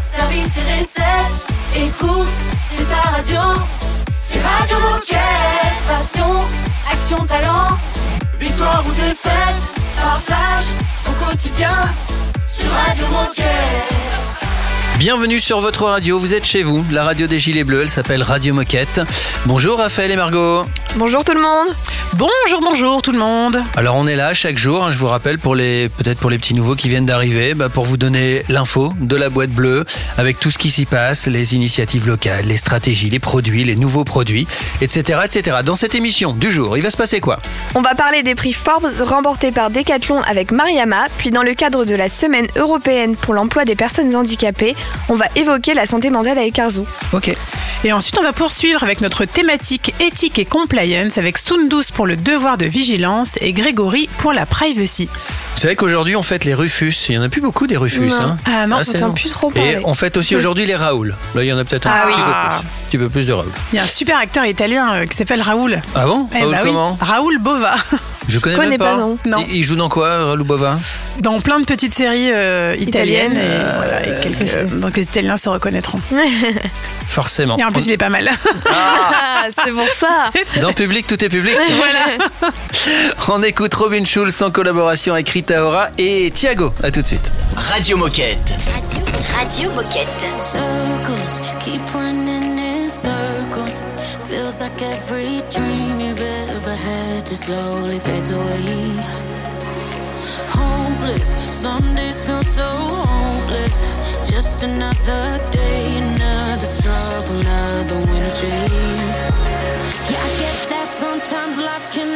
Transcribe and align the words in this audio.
service 0.00 0.56
et 0.58 0.78
recettes. 0.78 1.46
Écoute, 1.76 2.28
c'est 2.68 2.88
ta 2.88 3.10
radio. 3.10 3.40
C'est 4.18 4.40
Radio 4.40 4.76
Moquette. 4.80 5.18
Passion, 5.86 6.38
action, 6.90 7.24
talent. 7.24 7.76
Victoire 8.38 8.84
ou 8.86 8.92
défaite, 8.92 9.80
partage 10.00 10.66
ton 11.04 11.12
quotidien 11.26 11.74
sur 12.46 12.70
Radio 12.70 13.06
Moquette. 13.08 14.27
Bienvenue 14.98 15.38
sur 15.38 15.60
votre 15.60 15.84
radio, 15.84 16.18
vous 16.18 16.34
êtes 16.34 16.44
chez 16.44 16.64
vous, 16.64 16.84
la 16.90 17.04
radio 17.04 17.28
des 17.28 17.38
Gilets 17.38 17.62
Bleus, 17.62 17.82
elle 17.82 17.88
s'appelle 17.88 18.20
Radio 18.20 18.52
Moquette. 18.52 19.00
Bonjour 19.46 19.78
Raphaël 19.78 20.10
et 20.10 20.16
Margot. 20.16 20.64
Bonjour 20.96 21.24
tout 21.24 21.34
le 21.34 21.40
monde. 21.40 21.68
Bonjour, 22.14 22.60
bonjour 22.62 23.02
tout 23.02 23.12
le 23.12 23.18
monde. 23.18 23.62
Alors 23.76 23.94
on 23.94 24.06
est 24.06 24.16
là 24.16 24.32
chaque 24.34 24.56
jour, 24.56 24.82
hein, 24.82 24.90
je 24.90 24.98
vous 24.98 25.06
rappelle 25.06 25.38
pour 25.38 25.54
les 25.54 25.88
peut-être 25.90 26.18
pour 26.18 26.30
les 26.30 26.38
petits 26.38 26.54
nouveaux 26.54 26.74
qui 26.74 26.88
viennent 26.88 27.04
d'arriver, 27.04 27.54
bah, 27.54 27.68
pour 27.68 27.84
vous 27.84 27.98
donner 27.98 28.42
l'info 28.48 28.92
de 28.98 29.14
la 29.14 29.28
boîte 29.28 29.50
bleue 29.50 29.84
avec 30.16 30.40
tout 30.40 30.50
ce 30.50 30.58
qui 30.58 30.70
s'y 30.70 30.86
passe, 30.86 31.26
les 31.26 31.54
initiatives 31.54 32.08
locales, 32.08 32.46
les 32.46 32.56
stratégies, 32.56 33.10
les 33.10 33.20
produits, 33.20 33.62
les 33.62 33.76
nouveaux 33.76 34.04
produits, 34.04 34.48
etc., 34.80 35.20
etc. 35.26 35.58
Dans 35.62 35.76
cette 35.76 35.94
émission 35.94 36.32
du 36.32 36.50
jour, 36.50 36.76
il 36.76 36.82
va 36.82 36.90
se 36.90 36.96
passer 36.96 37.20
quoi? 37.20 37.38
On 37.74 37.82
va 37.82 37.94
parler 37.94 38.22
des 38.22 38.34
prix 38.34 38.54
Forbes 38.54 38.90
remportés 39.00 39.52
par 39.52 39.70
Decathlon 39.70 40.22
avec 40.22 40.50
Mariama, 40.50 41.06
puis 41.18 41.30
dans 41.30 41.42
le 41.42 41.54
cadre 41.54 41.84
de 41.84 41.94
la 41.94 42.08
semaine 42.08 42.46
européenne 42.56 43.16
pour 43.16 43.34
l'emploi 43.34 43.66
des 43.66 43.76
personnes 43.76 44.16
handicapées, 44.16 44.74
on 45.08 45.14
va 45.14 45.26
évoquer 45.36 45.74
la 45.74 45.86
santé 45.86 46.10
mentale 46.10 46.38
avec 46.38 46.58
Arzo. 46.58 46.86
Ok. 47.12 47.34
Et 47.84 47.92
ensuite, 47.92 48.18
on 48.18 48.22
va 48.22 48.32
poursuivre 48.32 48.82
avec 48.82 49.00
notre 49.00 49.24
thématique 49.24 49.94
éthique 50.00 50.38
et 50.38 50.44
compliance 50.44 51.16
avec 51.16 51.38
Sundus 51.38 51.92
pour 51.94 52.06
le 52.06 52.16
devoir 52.16 52.58
de 52.58 52.66
vigilance 52.66 53.38
et 53.40 53.52
Grégory 53.52 54.08
pour 54.18 54.32
la 54.32 54.46
privacy. 54.46 55.08
Vous 55.58 55.62
savez 55.62 55.74
qu'aujourd'hui 55.74 56.14
on 56.14 56.22
fête 56.22 56.44
les 56.44 56.54
Rufus, 56.54 56.94
il 57.08 57.16
y 57.16 57.18
en 57.18 57.22
a 57.22 57.28
plus 57.28 57.40
beaucoup 57.40 57.66
des 57.66 57.76
Rufus. 57.76 58.06
Non. 58.06 58.14
Hein 58.22 58.36
Ah 58.46 58.68
non, 58.68 58.76
Ah, 58.78 58.84
c'est 58.84 58.92
J'entends 58.92 59.06
long. 59.08 59.14
plus 59.14 59.30
trop 59.30 59.50
Et 59.50 59.54
parler. 59.54 59.80
on 59.86 59.92
fête 59.94 60.16
aussi 60.16 60.36
aujourd'hui 60.36 60.66
les 60.66 60.76
Raoul. 60.76 61.16
Là 61.34 61.42
il 61.42 61.48
y 61.48 61.52
en 61.52 61.58
a 61.58 61.64
peut-être 61.64 61.88
un 61.88 61.90
Ah 61.92 62.04
oui. 62.06 62.12
petit, 62.12 62.22
peu 62.22 62.28
plus, 62.28 62.30
un 62.30 62.86
petit 62.86 62.98
peu 62.98 63.08
plus 63.08 63.26
de 63.26 63.32
Raoul. 63.32 63.50
il 63.72 63.76
y 63.76 63.78
a 63.80 63.82
un 63.82 63.86
super 63.86 64.18
acteur 64.18 64.44
italien 64.46 64.94
euh, 64.94 65.06
qui 65.06 65.16
s'appelle 65.16 65.42
Raoul. 65.42 65.82
Ah 65.96 66.06
bon 66.06 66.28
Eh 66.32 66.38
Raoul 66.38 66.52
bah 66.52 66.58
oui, 66.62 66.68
comment 66.68 66.98
Raoul 67.00 67.38
Bova. 67.40 67.74
Je 68.28 68.38
connais, 68.38 68.54
Connais 68.56 68.68
même 68.70 68.78
pas, 68.78 68.92
pas. 68.92 68.96
non. 68.98 69.18
Non. 69.24 69.38
Il, 69.48 69.56
il 69.56 69.64
joue 69.64 69.74
dans 69.74 69.88
quoi 69.88 70.26
Raoul 70.26 70.42
Bova? 70.44 70.78
Dans 71.18 71.40
plein 71.40 71.58
de 71.58 71.64
petites 71.64 71.94
séries 71.94 72.30
euh, 72.30 72.76
italiennes. 72.78 73.36
Et, 73.36 73.76
voilà, 73.76 74.06
et 74.06 74.20
quelques- 74.20 74.54
euh, 74.54 74.64
donc 74.78 74.96
les 74.96 75.04
Italiens 75.04 75.38
se 75.38 75.48
reconnaîtront. 75.48 76.00
Forcément. 77.08 77.56
Et 77.58 77.64
en 77.64 77.72
plus, 77.72 77.86
il 77.86 77.92
est 77.92 77.96
pas 77.96 78.10
mal. 78.10 78.28
Ah, 78.70 79.46
c'est 79.64 79.72
pour 79.72 79.88
ça. 79.88 80.30
Dans 80.60 80.72
public, 80.74 81.06
tout 81.06 81.24
est 81.24 81.30
public. 81.30 81.56
On 83.28 83.42
écoute 83.42 83.72
Robin 83.74 84.04
Schulz 84.04 84.42
en 84.42 84.50
collaboration 84.50 85.14
avec 85.14 85.30
Rita 85.48 85.64
Ora 85.64 85.90
et 85.96 86.30
Thiago. 86.30 86.74
À 86.82 86.90
tout 86.90 87.00
de 87.00 87.06
suite. 87.06 87.32
Radio 87.56 87.96
Moquette. 87.96 88.52
Radio 89.34 89.70
Moquette. 89.70 90.06
Circles 90.38 91.40
keep 91.58 91.80
running 91.94 92.58
in 92.58 92.90
circles. 92.90 93.80
Feels 94.24 94.60
like 94.60 94.82
every 94.82 95.40
dream 95.50 96.00
you've 96.00 96.20
ever 96.20 96.74
had 96.74 97.26
just 97.26 97.44
slowly 97.44 97.98
fades 97.98 98.30
away. 98.30 99.00
Hopeless, 100.52 101.34
some 101.50 101.94
days 101.94 102.20
feel 102.26 102.42
so 102.42 102.68
hopeless. 103.06 103.86
Just 104.28 104.62
another 104.62 105.40
day, 105.50 105.96
another 105.96 106.66
struggle, 106.66 107.40
another 107.40 107.98
winter 108.10 108.34
chase. 108.36 109.22
Yeah, 110.10 110.20
I 110.20 110.30
guess 110.40 110.66
that 110.66 110.86
sometimes 110.86 111.56
life 111.56 111.90
can 111.90 112.07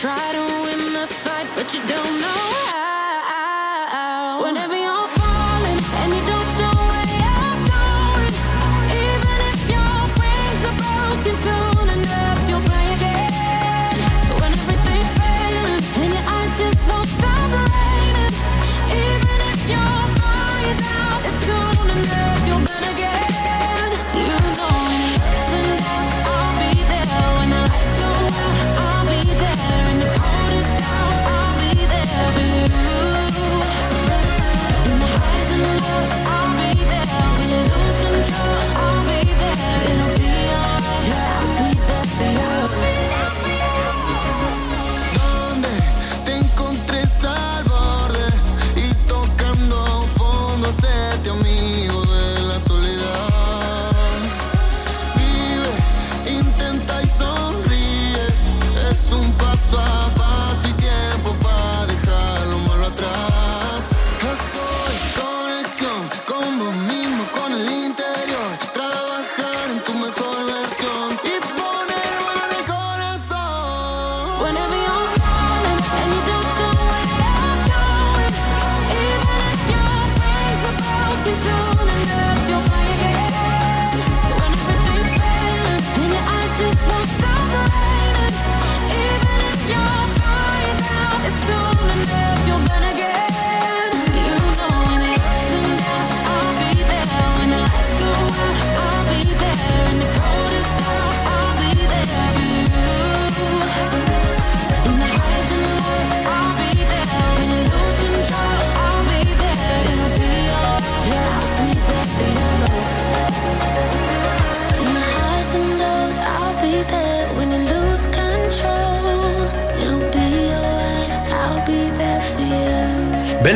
try 0.00 0.32
to 0.32 0.40
win 0.62 0.94
the 0.94 1.06
fight, 1.06 1.46
but 1.54 1.74
you 1.74 1.80
don't 1.86 2.20
know 2.22 2.40
how. 2.64 2.79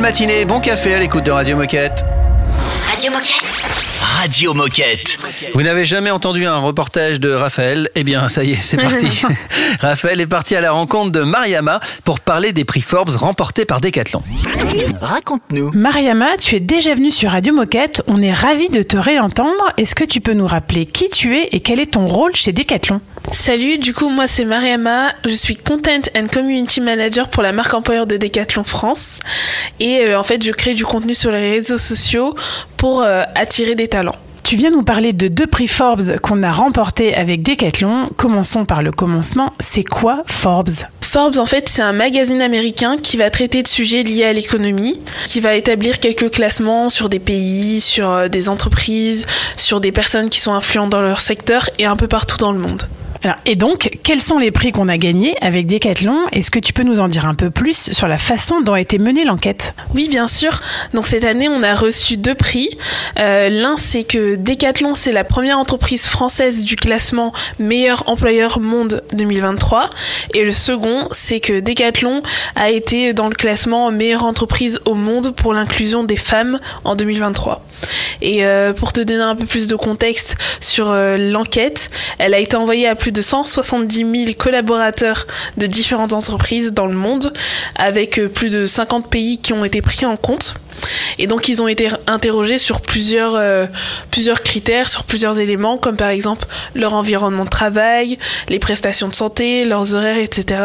Matinée, 0.04 0.44
bon 0.44 0.60
café 0.60 0.92
à 0.92 0.98
l'écoute 0.98 1.24
de 1.24 1.30
Radio 1.30 1.56
Moquette. 1.56 2.04
Radio 2.90 3.10
Moquette. 3.10 3.42
Radio 4.02 4.52
Moquette. 4.52 5.16
Vous 5.54 5.62
n'avez 5.62 5.86
jamais 5.86 6.10
entendu 6.10 6.44
un 6.44 6.58
reportage 6.58 7.20
de 7.20 7.32
Raphaël? 7.32 7.88
Eh 7.94 8.04
bien, 8.04 8.28
ça 8.28 8.44
y 8.44 8.52
est, 8.52 8.56
c'est 8.56 8.76
parti. 8.76 9.22
Raphaël 9.80 10.20
est 10.20 10.26
parti 10.26 10.56
à 10.56 10.60
la 10.60 10.72
rencontre 10.72 11.10
de 11.10 11.22
Mariama 11.22 11.80
pour 12.04 12.20
parler 12.20 12.52
des 12.52 12.66
prix 12.66 12.82
Forbes 12.82 13.08
remportés 13.16 13.64
par 13.64 13.80
Decathlon. 13.80 14.22
Raconte-nous. 15.00 15.70
Mariama, 15.72 16.36
tu 16.38 16.56
es 16.56 16.60
déjà 16.60 16.94
venue 16.94 17.10
sur 17.10 17.30
Radio 17.30 17.54
Moquette. 17.54 18.02
On 18.06 18.20
est 18.20 18.34
ravis 18.34 18.68
de 18.68 18.82
te 18.82 18.98
réentendre. 18.98 19.72
Est-ce 19.78 19.94
que 19.94 20.04
tu 20.04 20.20
peux 20.20 20.34
nous 20.34 20.46
rappeler 20.46 20.84
qui 20.84 21.08
tu 21.08 21.34
es 21.34 21.48
et 21.52 21.60
quel 21.60 21.80
est 21.80 21.92
ton 21.92 22.06
rôle 22.06 22.36
chez 22.36 22.52
Decathlon? 22.52 23.00
Salut, 23.32 23.78
du 23.78 23.92
coup 23.92 24.08
moi 24.08 24.26
c'est 24.26 24.44
Mariama, 24.44 25.12
je 25.24 25.34
suis 25.34 25.56
Content 25.56 26.02
and 26.16 26.26
Community 26.32 26.80
Manager 26.80 27.28
pour 27.28 27.42
la 27.42 27.52
marque 27.52 27.74
employeur 27.74 28.06
de 28.06 28.16
Decathlon 28.16 28.64
France 28.64 29.18
et 29.80 30.00
euh, 30.00 30.18
en 30.18 30.22
fait 30.22 30.42
je 30.42 30.52
crée 30.52 30.74
du 30.74 30.84
contenu 30.84 31.14
sur 31.14 31.30
les 31.30 31.52
réseaux 31.52 31.78
sociaux 31.78 32.34
pour 32.76 33.02
euh, 33.02 33.22
attirer 33.34 33.74
des 33.74 33.88
talents. 33.88 34.14
Tu 34.44 34.56
viens 34.56 34.70
nous 34.70 34.82
parler 34.82 35.14
de 35.14 35.28
deux 35.28 35.46
prix 35.46 35.68
Forbes 35.68 36.18
qu'on 36.20 36.42
a 36.42 36.52
remportés 36.52 37.14
avec 37.14 37.42
Decathlon. 37.42 38.10
Commençons 38.16 38.66
par 38.66 38.82
le 38.82 38.92
commencement. 38.92 39.54
C'est 39.58 39.84
quoi 39.84 40.22
Forbes? 40.26 40.84
Forbes, 41.00 41.38
en 41.38 41.46
fait, 41.46 41.68
c'est 41.70 41.80
un 41.80 41.94
magazine 41.94 42.42
américain 42.42 42.98
qui 42.98 43.16
va 43.16 43.30
traiter 43.30 43.62
de 43.62 43.68
sujets 43.68 44.02
liés 44.02 44.24
à 44.24 44.34
l'économie, 44.34 45.00
qui 45.24 45.40
va 45.40 45.54
établir 45.54 45.98
quelques 45.98 46.30
classements 46.30 46.90
sur 46.90 47.08
des 47.08 47.20
pays, 47.20 47.80
sur 47.80 48.10
euh, 48.10 48.28
des 48.28 48.50
entreprises, 48.50 49.26
sur 49.56 49.80
des 49.80 49.92
personnes 49.92 50.28
qui 50.28 50.40
sont 50.40 50.52
influentes 50.52 50.90
dans 50.90 51.00
leur 51.00 51.20
secteur 51.20 51.70
et 51.78 51.86
un 51.86 51.96
peu 51.96 52.06
partout 52.06 52.36
dans 52.36 52.52
le 52.52 52.58
monde. 52.58 52.82
Et 53.46 53.56
donc, 53.56 53.98
quels 54.02 54.20
sont 54.20 54.38
les 54.38 54.50
prix 54.50 54.72
qu'on 54.72 54.88
a 54.88 54.98
gagnés 54.98 55.36
avec 55.40 55.66
Decathlon? 55.66 56.26
Est-ce 56.32 56.50
que 56.50 56.58
tu 56.58 56.72
peux 56.72 56.82
nous 56.82 57.00
en 57.00 57.08
dire 57.08 57.26
un 57.26 57.34
peu 57.34 57.50
plus 57.50 57.92
sur 57.92 58.08
la 58.08 58.18
façon 58.18 58.60
dont 58.60 58.74
a 58.74 58.80
été 58.80 58.98
menée 58.98 59.24
l'enquête? 59.24 59.74
Oui, 59.94 60.08
bien 60.08 60.26
sûr. 60.26 60.60
Donc 60.92 61.06
cette 61.06 61.24
année, 61.24 61.48
on 61.48 61.62
a 61.62 61.74
reçu 61.74 62.16
deux 62.16 62.34
prix. 62.34 62.70
Euh, 63.18 63.48
L'un, 63.48 63.76
c'est 63.76 64.04
que 64.04 64.36
Decathlon, 64.36 64.94
c'est 64.94 65.12
la 65.12 65.24
première 65.24 65.58
entreprise 65.58 66.06
française 66.06 66.64
du 66.64 66.76
classement 66.76 67.32
meilleur 67.58 68.08
employeur 68.08 68.60
monde 68.60 69.02
2023. 69.12 69.90
Et 70.34 70.44
le 70.44 70.52
second, 70.52 71.08
c'est 71.12 71.40
que 71.40 71.60
Decathlon 71.60 72.22
a 72.56 72.70
été 72.70 73.12
dans 73.12 73.28
le 73.28 73.34
classement 73.34 73.90
meilleure 73.90 74.24
entreprise 74.24 74.80
au 74.84 74.94
monde 74.94 75.34
pour 75.34 75.54
l'inclusion 75.54 76.04
des 76.04 76.16
femmes 76.16 76.58
en 76.84 76.94
2023. 76.94 77.64
Et 78.22 78.44
euh, 78.44 78.72
pour 78.72 78.92
te 78.92 79.00
donner 79.00 79.22
un 79.22 79.36
peu 79.36 79.46
plus 79.46 79.68
de 79.68 79.76
contexte 79.76 80.36
sur 80.60 80.90
euh, 80.90 81.16
l'enquête, 81.16 81.90
elle 82.18 82.34
a 82.34 82.38
été 82.38 82.56
envoyée 82.56 82.88
à 82.88 82.94
plus 82.94 83.12
de 83.14 83.22
170 83.22 84.26
000 84.26 84.32
collaborateurs 84.36 85.26
de 85.56 85.66
différentes 85.66 86.12
entreprises 86.12 86.72
dans 86.72 86.86
le 86.86 86.96
monde, 86.96 87.32
avec 87.76 88.18
euh, 88.18 88.28
plus 88.28 88.50
de 88.50 88.66
50 88.66 89.08
pays 89.08 89.38
qui 89.38 89.52
ont 89.52 89.64
été 89.64 89.80
pris 89.80 90.04
en 90.04 90.16
compte. 90.16 90.56
Et 91.18 91.26
donc 91.26 91.48
ils 91.48 91.62
ont 91.62 91.68
été 91.68 91.88
interrogés 92.06 92.58
sur 92.58 92.80
plusieurs, 92.80 93.36
euh, 93.36 93.66
plusieurs 94.10 94.42
critères, 94.42 94.88
sur 94.88 95.04
plusieurs 95.04 95.38
éléments, 95.38 95.78
comme 95.78 95.96
par 95.96 96.08
exemple 96.08 96.46
leur 96.74 96.94
environnement 96.94 97.44
de 97.44 97.50
travail, 97.50 98.18
les 98.48 98.58
prestations 98.58 99.08
de 99.08 99.14
santé, 99.14 99.64
leurs 99.64 99.94
horaires, 99.94 100.18
etc., 100.18 100.60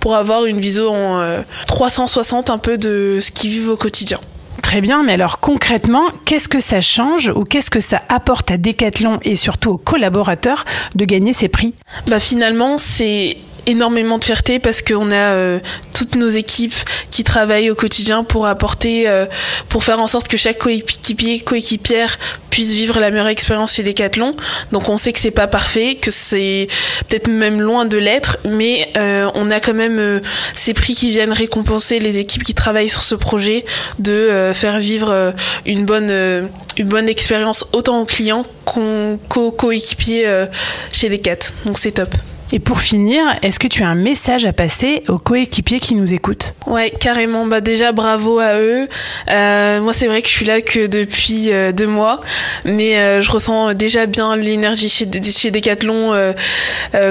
pour 0.00 0.16
avoir 0.16 0.44
une 0.44 0.60
vision 0.60 1.20
euh, 1.20 1.40
360 1.66 2.50
un 2.50 2.58
peu 2.58 2.76
de 2.76 3.18
ce 3.20 3.30
qu'ils 3.30 3.50
vivent 3.50 3.70
au 3.70 3.76
quotidien. 3.76 4.18
Très 4.64 4.80
bien, 4.80 5.02
mais 5.04 5.12
alors 5.12 5.40
concrètement, 5.40 6.04
qu'est-ce 6.24 6.48
que 6.48 6.58
ça 6.58 6.80
change 6.80 7.30
ou 7.36 7.44
qu'est-ce 7.44 7.70
que 7.70 7.80
ça 7.80 8.00
apporte 8.08 8.50
à 8.50 8.56
Decathlon 8.56 9.20
et 9.22 9.36
surtout 9.36 9.72
aux 9.72 9.76
collaborateurs 9.76 10.64
de 10.94 11.04
gagner 11.04 11.34
ces 11.34 11.48
prix? 11.48 11.74
Bah 12.08 12.18
finalement, 12.18 12.78
c'est 12.78 13.36
énormément 13.66 14.18
de 14.18 14.24
fierté 14.24 14.58
parce 14.58 14.82
qu'on 14.82 15.10
a 15.10 15.32
euh, 15.34 15.60
toutes 15.94 16.16
nos 16.16 16.28
équipes 16.28 16.74
qui 17.10 17.24
travaillent 17.24 17.70
au 17.70 17.74
quotidien 17.74 18.24
pour 18.24 18.46
apporter, 18.46 19.08
euh, 19.08 19.26
pour 19.68 19.84
faire 19.84 20.00
en 20.00 20.06
sorte 20.06 20.28
que 20.28 20.36
chaque 20.36 20.58
coéquipier, 20.58 21.40
coéquipière 21.40 22.18
puisse 22.54 22.72
vivre 22.72 23.00
la 23.00 23.10
meilleure 23.10 23.26
expérience 23.26 23.74
chez 23.74 23.82
Decathlon. 23.82 24.30
Donc 24.70 24.88
on 24.88 24.96
sait 24.96 25.12
que 25.12 25.18
c'est 25.18 25.32
pas 25.32 25.48
parfait, 25.48 25.96
que 26.00 26.12
c'est 26.12 26.68
peut-être 27.08 27.26
même 27.26 27.60
loin 27.60 27.84
de 27.84 27.98
l'être, 27.98 28.38
mais 28.44 28.88
euh, 28.96 29.28
on 29.34 29.50
a 29.50 29.58
quand 29.58 29.74
même 29.74 29.98
euh, 29.98 30.20
ces 30.54 30.72
prix 30.72 30.94
qui 30.94 31.10
viennent 31.10 31.32
récompenser 31.32 31.98
les 31.98 32.18
équipes 32.18 32.44
qui 32.44 32.54
travaillent 32.54 32.88
sur 32.88 33.02
ce 33.02 33.16
projet 33.16 33.64
de 33.98 34.12
euh, 34.12 34.54
faire 34.54 34.78
vivre 34.78 35.10
euh, 35.10 35.32
une 35.66 35.84
bonne 35.84 36.48
une 36.76 36.86
bonne 36.86 37.08
expérience 37.08 37.66
autant 37.72 38.00
aux 38.00 38.04
clients 38.04 38.44
qu'aux 38.64 39.50
coéquipiers 39.50 40.46
chez 40.92 41.08
Decat. 41.08 41.52
Donc 41.64 41.78
c'est 41.78 41.92
top. 41.92 42.14
Et 42.52 42.58
pour 42.58 42.80
finir, 42.80 43.22
est-ce 43.42 43.58
que 43.58 43.66
tu 43.66 43.82
as 43.82 43.88
un 43.88 43.94
message 43.94 44.46
à 44.46 44.52
passer 44.52 45.02
aux 45.08 45.18
coéquipiers 45.18 45.80
qui 45.80 45.94
nous 45.94 46.12
écoutent? 46.12 46.54
Ouais, 46.66 46.90
carrément. 46.90 47.46
Bah 47.46 47.60
déjà 47.60 47.92
bravo 47.92 48.38
à 48.38 48.58
eux. 48.58 48.86
Euh, 49.30 49.80
moi 49.80 49.92
c'est 49.92 50.06
vrai 50.06 50.22
que 50.22 50.28
je 50.28 50.32
suis 50.32 50.46
là 50.46 50.60
que 50.60 50.86
depuis 50.86 51.50
euh, 51.50 51.72
deux 51.72 51.86
mois, 51.86 52.20
mais 52.64 52.98
euh, 52.98 53.20
je 53.20 53.30
ressens 53.30 53.74
déjà 53.74 54.06
bien 54.06 54.36
l'énergie 54.36 54.88
chez 54.88 55.08
chez 55.22 55.50
Decathlon 55.50 56.34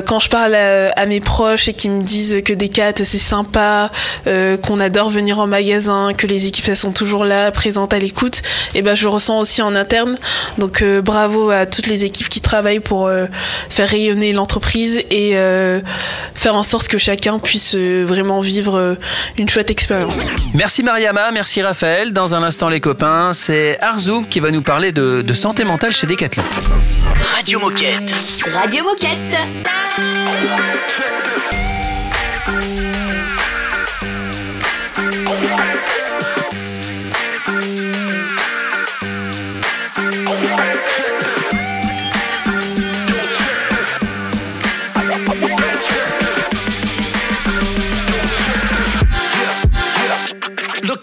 quand 0.05 0.19
je 0.19 0.29
parle 0.29 0.55
à, 0.55 1.05
mes 1.05 1.19
proches 1.19 1.67
et 1.67 1.73
qu'ils 1.73 1.91
me 1.91 2.01
disent 2.01 2.41
que 2.43 2.53
Decat 2.53 2.93
c'est 3.03 3.17
sympa, 3.17 3.91
qu'on 4.25 4.79
adore 4.79 5.09
venir 5.09 5.39
en 5.39 5.47
magasin, 5.47 6.11
que 6.17 6.27
les 6.27 6.47
équipes 6.47 6.69
elles 6.69 6.77
sont 6.77 6.91
toujours 6.91 7.25
là, 7.25 7.51
présentes 7.51 7.93
à 7.93 7.99
l'écoute. 7.99 8.41
Et 8.75 8.81
ben 8.81 8.95
je 8.95 9.03
le 9.03 9.09
ressens 9.09 9.39
aussi 9.39 9.61
en 9.61 9.75
interne. 9.75 10.15
Donc 10.57 10.83
bravo 10.83 11.49
à 11.49 11.65
toutes 11.65 11.87
les 11.87 12.05
équipes 12.05 12.29
qui 12.29 12.41
travaillent 12.41 12.79
pour 12.79 13.09
faire 13.69 13.87
rayonner 13.87 14.33
l'entreprise 14.33 15.01
et 15.09 15.22
euh, 15.33 15.81
faire 16.35 16.55
en 16.55 16.63
sorte 16.63 16.87
que 16.87 16.97
chacun 16.97 17.39
puisse 17.39 17.75
euh, 17.75 18.03
vraiment 18.05 18.39
vivre 18.39 18.77
euh, 18.77 18.95
une 19.37 19.49
chouette 19.49 19.71
expérience. 19.71 20.27
Merci 20.53 20.83
Mariama, 20.83 21.31
merci 21.31 21.61
Raphaël. 21.61 22.13
Dans 22.13 22.35
un 22.35 22.43
instant 22.43 22.69
les 22.69 22.79
copains, 22.79 23.33
c'est 23.33 23.79
Arzou 23.81 24.25
qui 24.29 24.39
va 24.39 24.51
nous 24.51 24.61
parler 24.61 24.91
de, 24.91 25.21
de 25.21 25.33
santé 25.33 25.63
mentale 25.63 25.93
chez 25.93 26.07
Decathlon. 26.07 26.43
Radio 27.35 27.59
Moquette. 27.59 28.13
Radio 28.53 28.83
Moquette. 28.83 29.37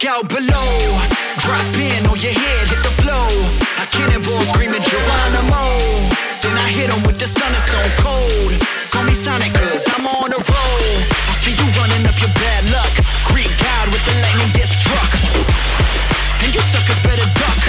Look 0.00 0.16
out 0.16 0.28
below. 0.32 0.72
Drop 1.44 1.76
in 1.76 2.08
on 2.08 2.16
your 2.24 2.32
head, 2.32 2.64
hit 2.72 2.80
the 2.80 2.94
flow. 3.04 3.28
I 3.76 3.84
cannonball 3.92 4.40
screaming 4.48 4.80
Geronimo. 4.80 5.76
Then 6.40 6.56
I 6.56 6.72
hit 6.72 6.88
him 6.88 7.04
with 7.04 7.20
the 7.20 7.28
stunner 7.28 7.60
stone 7.68 7.92
cold. 8.00 8.52
Call 8.88 9.04
me 9.04 9.12
Sonic, 9.12 9.52
cause 9.52 9.84
I'm 9.92 10.08
on 10.08 10.32
a 10.32 10.40
roll. 10.40 10.88
I 11.28 11.36
see 11.44 11.52
you 11.52 11.68
running 11.76 12.08
up 12.08 12.16
your 12.16 12.32
bad 12.32 12.72
luck. 12.72 12.88
Greek 13.28 13.52
God 13.60 13.92
with 13.92 14.00
the 14.08 14.16
lightning 14.24 14.48
get 14.56 14.72
struck. 14.72 15.12
And 16.40 16.48
you 16.48 16.64
suckers 16.72 17.00
better 17.04 17.28
duck. 17.36 17.60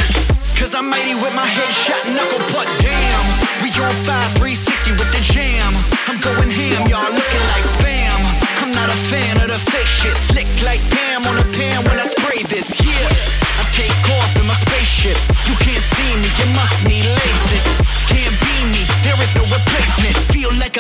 Cause 0.56 0.72
I'm 0.72 0.88
mighty 0.88 1.20
with 1.20 1.36
my 1.36 1.52
headshot 1.52 2.16
knuckle 2.16 2.40
butt. 2.56 2.72
Damn, 2.80 3.26
we 3.60 3.76
on 3.84 3.92
5 4.08 4.40
360 4.40 4.96
with 4.96 5.12
the 5.12 5.20
jam. 5.36 5.76
I'm 6.08 6.16
going 6.24 6.48
ham, 6.48 6.88
y'all 6.88 7.12
looking 7.12 7.46
like 7.52 7.66
spam. 7.76 8.16
I'm 8.64 8.72
not 8.72 8.88
a 8.88 8.96
fan 9.12 9.36
of 9.44 9.52
the 9.52 9.60
fake 9.60 9.92
shit. 9.92 10.16
Slick 10.32 10.48
like 10.64 10.80
Pam 10.96 11.28
on 11.28 11.36
a 11.36 11.48
pan 11.52 11.84
when 11.92 12.00
I 12.00 12.11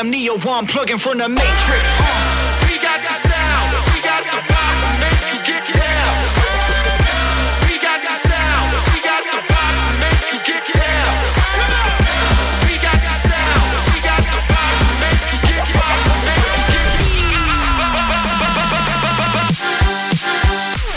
I'm 0.01 0.09
Neo, 0.09 0.33
I'm 0.33 0.65
plugging 0.65 0.97
from 0.97 1.19
the 1.19 1.29
Matrix. 1.29 1.45
Uh, 1.45 2.65
we 2.65 2.79
got 2.81 2.99
the 3.05 3.13
sound, 3.13 3.69
we 3.93 4.01
got 4.01 4.23
the 4.25 4.33
vibe 4.49 4.81
to 4.81 4.89
make 4.97 5.21
you 5.29 5.37
get 5.45 5.61
down. 5.77 6.17
We 7.69 7.77
got 7.77 8.01
the 8.01 8.09
sound, 8.09 8.73
we 8.95 8.99
got 9.05 9.21
the 9.29 9.37
vibe 9.45 9.77
to 9.77 9.93
make 10.01 10.25
you 10.33 10.41
get 10.41 10.65
down. 10.73 11.13
We 12.65 12.81
got 12.81 12.97
the 12.97 13.13
sound, 13.13 13.61
we 13.93 14.01
got 14.01 14.25
the 14.25 14.41
vibe 14.49 14.81
to 14.81 14.89
make 15.05 15.21
you 15.29 15.37
get 15.53 15.69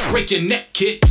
down. 0.01 0.09
Break 0.09 0.31
your 0.31 0.41
neck, 0.41 0.73
kid. 0.73 1.05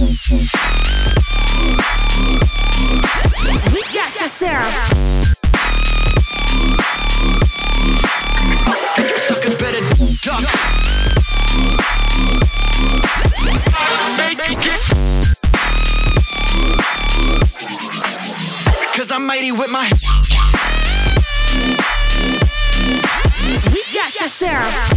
We 3.72 3.82
got 3.94 4.10
the 4.18 4.28
sound. 4.34 4.93
Cause 18.96 19.12
I'm 19.12 19.26
mighty 19.28 19.52
with 19.52 19.70
my. 19.70 19.90
We 23.74 23.84
got 23.94 24.14
the 24.14 24.30
sound. 24.30 24.93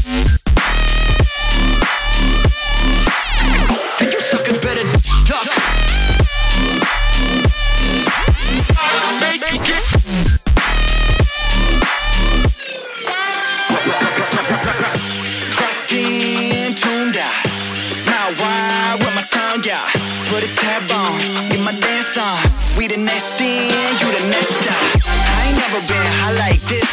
Get 21.50 21.60
my 21.60 21.72
dance 21.72 22.16
on. 22.16 22.40
We 22.76 22.88
the 22.88 22.96
next 22.96 23.40
in, 23.40 23.70
you 24.00 24.08
the 24.12 24.24
next 24.28 24.60
out. 24.68 25.00
I 25.06 25.48
ain't 25.48 25.58
never 25.58 25.80
been 25.88 26.06
high 26.20 26.36
like 26.36 26.60
this. 26.68 26.90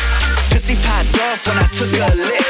Pussy 0.52 0.76
popped 0.80 1.16
off 1.28 1.44
when 1.48 1.58
I 1.60 1.68
took 1.76 1.92
a 1.92 2.10
lick. 2.16 2.48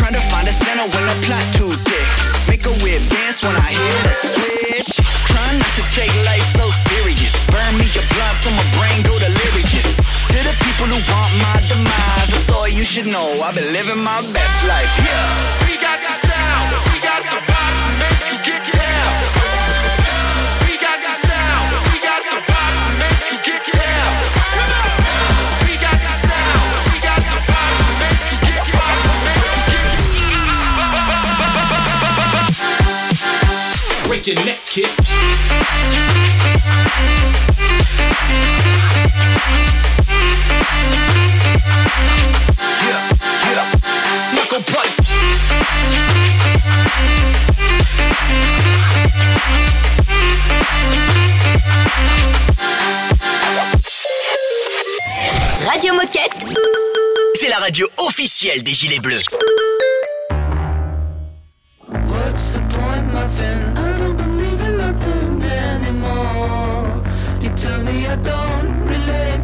Trying 0.00 0.16
to 0.16 0.24
find 0.32 0.48
a 0.48 0.52
center 0.52 0.86
when 0.88 1.04
the 1.10 1.16
plot 1.26 1.46
too 1.54 1.72
thick. 1.88 2.08
Make 2.48 2.64
a 2.64 2.74
weird 2.82 3.04
dance 3.12 3.42
when 3.44 3.56
I 3.56 3.70
hear 3.74 4.00
the 4.06 4.14
switch. 4.16 4.90
Trying 5.28 5.58
not 5.60 5.72
to 5.76 5.84
take 5.92 6.12
life 6.24 6.46
so 6.56 6.70
serious. 6.88 7.34
Burn 7.52 7.76
me 7.76 7.86
a 7.92 8.02
blunt 8.16 8.36
so 8.40 8.50
my 8.50 8.66
brain 8.78 9.04
go 9.04 9.18
delirious. 9.18 10.00
To 10.32 10.38
the 10.46 10.54
people 10.64 10.88
who 10.88 11.00
want 11.10 11.32
my 11.44 11.58
demise, 11.68 12.30
I 12.32 12.40
thought 12.48 12.72
you 12.72 12.84
should 12.84 13.06
know 13.06 13.26
I've 13.44 13.54
been 13.54 13.70
living 13.72 14.00
my 14.02 14.22
best 14.32 14.56
life. 14.64 14.90
Yeah, 15.04 15.68
we 15.68 15.74
got 15.76 15.98
the 16.00 16.12
sound, 16.14 16.68
we 16.94 16.98
got 17.02 17.22
the 17.28 17.49
Radio 55.66 55.94
Moquette, 55.94 56.32
c'est 57.34 57.48
la 57.48 57.56
radio 57.56 57.88
officielle 57.96 58.62
des 58.62 58.74
Gilets 58.74 58.98
Bleus. 58.98 59.22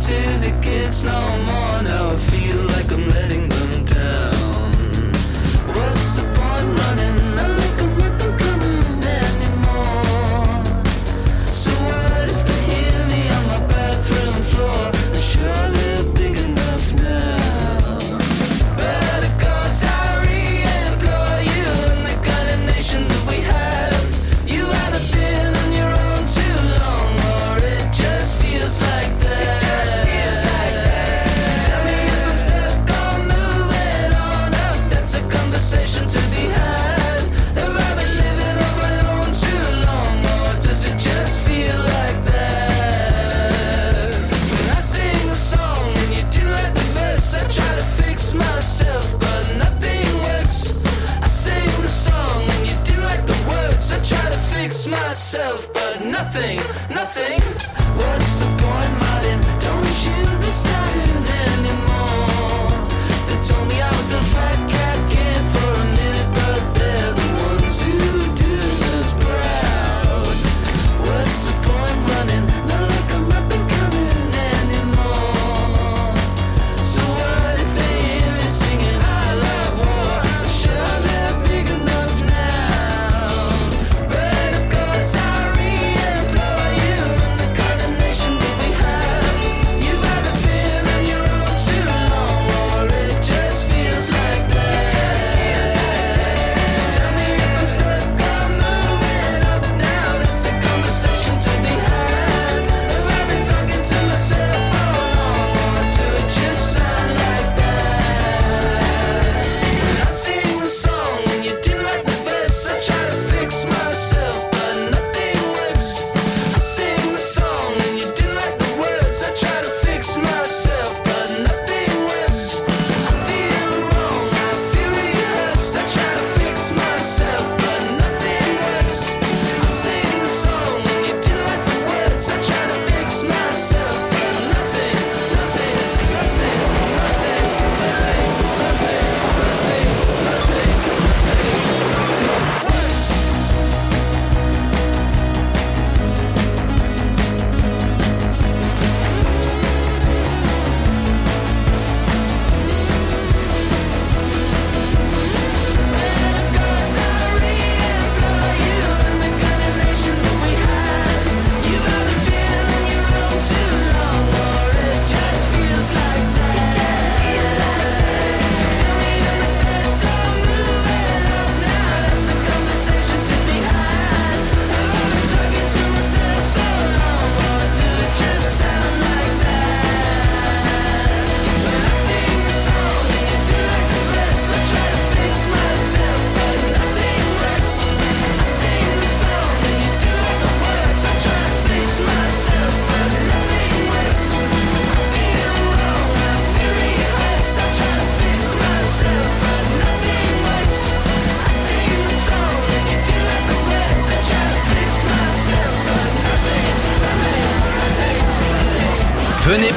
till 0.07 0.43
it 0.45 0.63
gets 0.63 1.03
no 1.03 1.21
more. 1.49 1.83
No 1.83 2.06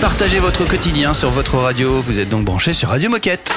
partagez 0.01 0.39
votre 0.39 0.65
quotidien 0.65 1.13
sur 1.13 1.29
votre 1.29 1.55
radio. 1.57 1.99
Vous 1.99 2.19
êtes 2.19 2.29
donc 2.29 2.45
branché 2.45 2.71
sur 2.71 2.89
Radio 2.89 3.09
Moquette. 3.09 3.51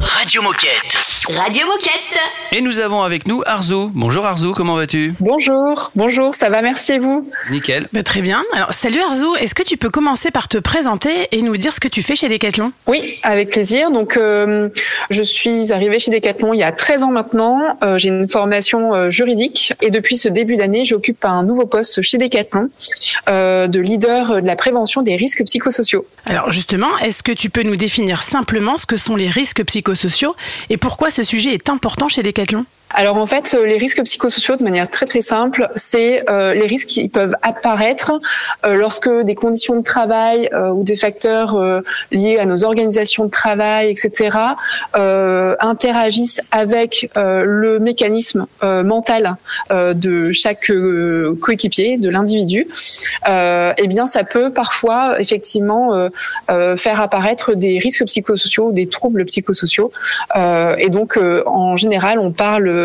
Radio 0.00 0.42
Moquette. 0.42 0.96
Radio 1.28 1.66
Moquette. 1.66 2.18
Et 2.50 2.60
nous 2.60 2.80
avons 2.80 3.02
avec 3.02 3.28
nous 3.28 3.42
Arzou. 3.46 3.92
Bonjour 3.94 4.26
Arzou, 4.26 4.52
comment 4.52 4.74
vas-tu? 4.74 5.14
Bonjour, 5.20 5.92
bonjour, 5.94 6.34
ça 6.34 6.48
va, 6.48 6.60
merci 6.62 6.92
et 6.92 6.98
vous? 6.98 7.30
Nickel. 7.50 7.86
Bah, 7.92 8.02
très 8.02 8.20
bien. 8.20 8.42
Alors 8.52 8.72
salut 8.72 9.00
Arzou. 9.00 9.36
est-ce 9.36 9.54
que 9.54 9.62
tu 9.62 9.76
peux 9.76 9.90
commencer 9.90 10.32
par 10.32 10.48
te 10.48 10.58
présenter 10.58 11.28
et 11.30 11.42
nous 11.42 11.56
dire 11.56 11.72
ce 11.72 11.78
que 11.78 11.88
tu 11.88 12.02
fais 12.02 12.16
chez 12.16 12.28
Decathlon? 12.28 12.72
Oui, 12.88 13.18
avec 13.22 13.50
plaisir. 13.50 13.92
Donc 13.92 14.16
euh, 14.16 14.70
je 15.10 15.22
suis 15.22 15.70
arrivée 15.72 16.00
chez 16.00 16.10
Decathlon 16.10 16.52
il 16.52 16.58
y 16.58 16.64
a 16.64 16.72
13 16.72 17.04
ans 17.04 17.12
maintenant. 17.12 17.78
Euh, 17.84 17.96
j'ai 17.96 18.08
une 18.08 18.28
formation 18.28 18.92
euh, 18.94 19.10
juridique 19.10 19.74
et 19.80 19.90
depuis 19.90 20.16
ce 20.16 20.28
début 20.28 20.56
d'année, 20.56 20.84
j'occupe 20.84 21.24
un 21.24 21.44
nouveau 21.44 21.66
poste 21.66 22.02
chez 22.02 22.18
Decathlon 22.18 22.70
de 23.28 23.78
leader 23.78 24.42
de 24.42 24.46
la 24.46 24.56
prévention 24.56 25.02
des 25.02 25.14
risques 25.14 25.44
psychologiques 25.44 25.59
alors 26.26 26.50
justement, 26.50 26.98
est-ce 26.98 27.22
que 27.22 27.32
tu 27.32 27.50
peux 27.50 27.62
nous 27.62 27.76
définir 27.76 28.22
simplement 28.22 28.78
ce 28.78 28.86
que 28.86 28.96
sont 28.96 29.16
les 29.16 29.30
risques 29.30 29.64
psychosociaux 29.64 30.34
et 30.68 30.76
pourquoi 30.76 31.10
ce 31.10 31.22
sujet 31.22 31.52
est 31.52 31.68
important 31.68 32.08
chez 32.08 32.22
Decathlon? 32.22 32.64
Alors 32.94 33.16
en 33.16 33.26
fait, 33.26 33.54
euh, 33.54 33.66
les 33.66 33.78
risques 33.78 34.02
psychosociaux, 34.02 34.56
de 34.56 34.64
manière 34.64 34.90
très 34.90 35.06
très 35.06 35.22
simple, 35.22 35.68
c'est 35.76 36.28
euh, 36.28 36.54
les 36.54 36.66
risques 36.66 36.88
qui 36.88 37.08
peuvent 37.08 37.36
apparaître 37.42 38.12
euh, 38.64 38.74
lorsque 38.74 39.08
des 39.08 39.34
conditions 39.34 39.76
de 39.76 39.82
travail 39.82 40.50
ou 40.72 40.82
des 40.82 40.96
facteurs 40.96 41.60
liés 42.10 42.38
à 42.38 42.46
nos 42.46 42.64
organisations 42.64 43.24
de 43.24 43.30
travail, 43.30 43.90
etc., 43.90 44.36
interagissent 44.94 46.40
avec 46.50 47.10
le 47.14 47.78
mécanisme 47.78 48.46
mental 48.62 49.36
de 49.70 50.32
chaque 50.32 50.72
coéquipier, 51.40 51.96
de 51.98 52.08
l'individu. 52.08 52.68
Eh 53.26 53.86
bien, 53.86 54.06
ça 54.06 54.24
peut 54.24 54.50
parfois 54.50 55.20
effectivement 55.20 56.08
faire 56.76 57.00
apparaître 57.00 57.54
des 57.54 57.78
risques 57.78 58.04
psychosociaux, 58.04 58.72
des 58.72 58.88
troubles 58.88 59.24
psychosociaux. 59.24 59.92
Et 60.36 60.88
donc, 60.88 61.18
en 61.46 61.76
général, 61.76 62.18
on 62.18 62.32
parle 62.32 62.79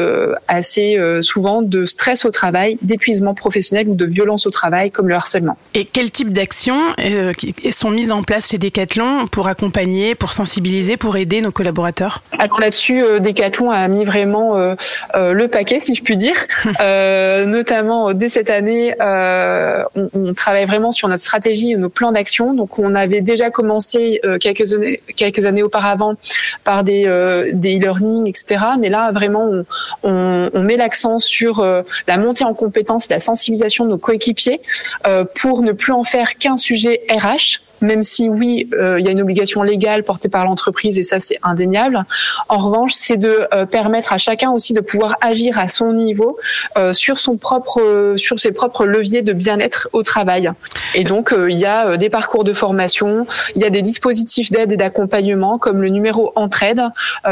assez 0.48 0.98
euh, 0.98 1.22
souvent 1.22 1.62
de 1.62 1.86
stress 1.86 2.26
au 2.26 2.32
travail, 2.32 2.78
d'épuisement 2.82 3.34
professionnel 3.34 3.88
ou 3.90 3.96
de 3.96 4.06
violence 4.06 4.46
au 4.46 4.52
travail, 4.52 4.92
comme 4.92 5.08
le 5.08 5.16
harcèlement. 5.16 5.58
Et 5.74 5.86
quel 5.86 6.12
type 6.12 6.32
d'actions 6.32 6.82
euh, 7.00 7.34
sont 7.72 7.90
mises 7.90 8.12
en 8.12 8.24
place 8.24 8.50
chez 8.50 8.58
Decathlon 8.58 9.28
pour 9.28 9.48
accompagner, 9.48 10.16
pour 10.16 10.34
sensibiliser, 10.34 10.98
pour 10.98 11.18
aider 11.18 11.42
nos 11.42 11.52
collaborateurs? 11.52 12.24
Alors 12.40 12.60
là-dessus, 12.60 13.04
euh, 13.04 13.20
Decathlon 13.20 13.72
a 13.72 13.88
mis 13.88 14.06
vraiment 14.06 14.58
euh, 14.58 14.76
euh, 15.16 15.34
le 15.34 15.48
paquet, 15.48 15.80
si 15.80 15.96
je 15.96 16.04
puis 16.04 16.18
dire. 16.18 16.36
Euh, 16.82 17.46
notamment 17.46 18.10
euh, 18.10 18.14
dès 18.14 18.28
cette 18.28 18.50
année, 18.50 18.94
euh, 19.02 19.84
on, 19.96 20.10
on 20.14 20.34
travaille 20.34 20.66
vraiment 20.66 20.92
sur 20.92 21.08
notre 21.08 21.22
stratégie 21.22 21.72
et 21.72 21.78
nos 21.78 21.90
plans 21.90 22.12
d'action. 22.12 22.54
Donc, 22.54 22.80
on 22.80 22.96
avait 22.96 23.22
déjà 23.22 23.50
commencé 23.50 24.20
euh, 24.26 24.38
quelques 24.38 24.74
années, 24.74 25.02
quelques 25.16 25.46
années 25.46 25.64
auparavant 25.64 26.16
par 26.64 26.84
des 26.84 27.06
euh, 27.08 27.52
des 27.54 27.78
e-learning, 27.78 28.28
etc. 28.28 28.64
Mais 28.80 28.90
là, 28.90 29.12
vraiment, 29.12 29.46
on, 29.46 29.66
on, 30.04 30.50
met 30.62 30.78
l'accent 30.78 31.20
sur 31.20 31.60
euh, 31.60 31.84
la 32.08 32.18
montée 32.18 32.44
en 32.44 32.54
compétences, 32.54 33.10
la 33.10 33.20
sensibilisation 33.20 33.86
de 33.86 33.92
nos 33.92 33.98
coéquipiers 33.98 34.62
euh, 35.06 35.24
pour 35.42 35.62
ne 35.62 35.72
plus 35.72 35.94
en 35.94 36.04
faire 36.04 36.36
qu'un 36.38 36.58
sujet 36.58 37.02
RH 37.10 37.62
même 37.86 38.04
si 38.04 38.30
oui, 38.30 38.68
euh, 38.74 39.00
il 39.00 39.06
y 39.06 39.08
a 39.08 39.12
une 39.12 39.22
obligation 39.22 39.64
légale 39.64 40.04
portée 40.04 40.30
par 40.30 40.46
l'entreprise 40.46 41.00
et 41.00 41.04
ça 41.04 41.20
c'est 41.20 41.40
indéniable. 41.44 42.06
En 42.50 42.58
revanche, 42.58 42.94
c'est 42.94 43.18
de 43.18 43.48
euh, 43.54 43.66
permettre 43.66 44.14
à 44.14 44.18
chacun 44.18 44.52
aussi 44.52 44.74
de 44.74 44.82
pouvoir 44.82 45.16
agir 45.22 45.58
à 45.58 45.68
son 45.68 45.94
niveau 45.94 46.38
euh, 46.78 46.94
sur 46.94 47.20
son 47.20 47.38
propre, 47.38 48.14
sur 48.18 48.40
ses 48.40 48.52
propres 48.52 48.86
leviers 48.86 49.22
de 49.22 49.34
bien-être 49.34 49.90
au 49.94 50.04
travail. 50.04 50.52
Et 50.94 51.04
donc 51.04 51.32
euh, 51.32 51.50
il 51.50 51.58
y 51.58 51.66
a 51.66 51.88
euh, 51.88 51.98
des 51.98 52.10
parcours 52.10 52.44
de 52.44 52.54
formation, 52.54 53.28
il 53.56 53.62
y 53.62 53.66
a 53.66 53.70
des 53.70 53.82
dispositifs 53.82 54.52
d'aide 54.52 54.72
et 54.72 54.78
d'accompagnement 54.78 55.58
comme 55.58 55.82
le 55.82 55.90
numéro 55.90 56.32
Entraide 56.36 56.82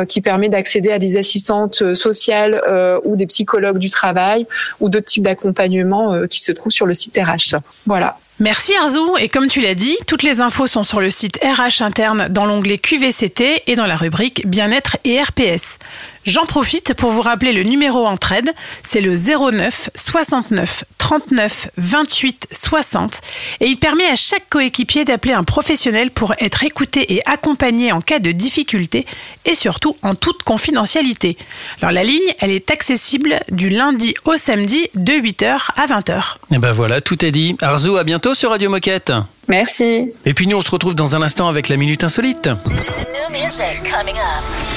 qui 0.08 0.22
permet 0.22 0.50
d'accéder 0.50 0.92
à 0.92 1.00
des 1.00 1.18
assistantes 1.18 1.94
sociales 1.94 2.62
ou 3.04 3.16
des 3.16 3.26
psychologues 3.28 3.78
du 3.78 3.90
travail 3.90 4.48
ou 4.80 4.90
d'autres 4.90 5.06
types 5.06 5.24
d'accompagnement 5.24 6.28
qui 6.28 6.42
se 6.42 6.52
trouvent 6.52 6.72
sur 6.72 6.86
le 6.86 6.94
site 6.94 7.18
RH. 7.18 7.58
Voilà. 7.86 8.18
Merci 8.44 8.76
Arzou, 8.76 9.16
et 9.18 9.30
comme 9.30 9.48
tu 9.48 9.62
l'as 9.62 9.74
dit, 9.74 9.98
toutes 10.06 10.22
les 10.22 10.42
infos 10.42 10.68
sont 10.68 10.84
sur 10.84 11.00
le 11.00 11.10
site 11.10 11.40
RH 11.42 11.82
interne 11.82 12.28
dans 12.28 12.46
l'onglet 12.46 12.78
QVCT 12.78 13.64
et 13.68 13.76
dans 13.78 13.86
la 13.86 13.96
rubrique 13.96 14.46
Bien-être 14.46 14.98
et 15.06 15.22
RPS. 15.22 15.80
J'en 16.26 16.46
profite 16.46 16.94
pour 16.94 17.12
vous 17.12 17.22
rappeler 17.22 17.54
le 17.54 17.64
numéro 17.64 18.06
entraide, 18.06 18.50
c'est 18.84 19.02
le 19.02 19.16
09 19.16 19.90
69 19.96 20.86
39 20.98 21.68
28 21.78 22.48
60 22.52 23.22
et 23.60 23.68
il 23.68 23.78
permet 23.78 24.06
à 24.06 24.16
chaque 24.16 24.48
coéquipier 24.50 25.04
d'appeler 25.04 25.34
un 25.34 25.44
professionnel 25.44 26.12
pour 26.12 26.34
être 26.40 26.64
écouté 26.64 27.14
et 27.14 27.22
accompagné 27.26 27.92
en 27.92 28.00
cas 28.00 28.20
de 28.20 28.32
difficulté 28.32 29.06
et 29.44 29.54
surtout 29.54 29.98
en 30.02 30.16
toute 30.16 30.44
confidentialité. 30.44 31.38
Alors 31.82 31.92
la 31.92 32.04
ligne, 32.04 32.34
elle 32.40 32.52
est 32.52 32.72
accessible 32.72 33.40
du 33.52 33.70
lundi 33.70 34.16
au 34.24 34.38
samedi 34.38 34.88
de 34.96 35.14
8h 35.14 35.58
à 35.76 35.88
20h. 35.88 36.36
Et 36.54 36.58
ben 36.58 36.72
voilà, 36.72 37.02
tout 37.02 37.26
est 37.26 37.32
dit. 37.32 37.58
Arzo, 37.62 37.98
à 37.98 38.06
bientôt 38.06 38.34
sur 38.34 38.52
Radio 38.52 38.70
Moquette. 38.70 39.12
Merci. 39.54 40.12
Et 40.26 40.34
puis 40.34 40.48
nous, 40.48 40.58
on 40.58 40.64
se 40.64 40.72
retrouve 40.72 40.96
dans 40.96 41.16
un 41.16 41.22
instant 41.22 41.48
avec 41.48 41.70
la 41.70 41.78
Minute 41.78 42.04
Insolite. 42.04 42.50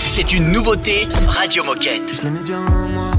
C'est 0.09 0.33
une 0.35 0.53
nouveauté 0.53 1.09
Radio 1.27 1.65
Moquette. 1.65 2.15
Je 2.15 2.21
l'aimais 2.21 2.43
bien, 2.43 2.61
moi. 2.61 3.13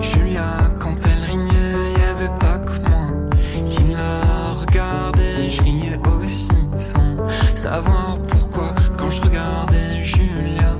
Julia, 0.00 0.68
quand 0.78 0.94
elle 1.04 1.24
rignait, 1.24 1.92
y 1.98 2.04
avait 2.04 2.38
pas 2.38 2.58
que 2.58 2.88
moi 2.88 3.28
qui 3.68 3.82
la 3.92 4.52
regardais. 4.52 5.50
Je 5.50 5.60
riais 5.60 5.98
aussi 6.22 6.50
sans 6.78 7.16
savoir 7.56 8.16
pourquoi. 8.28 8.72
Quand 8.96 9.10
je 9.10 9.22
regardais 9.22 10.04
Julia, 10.04 10.76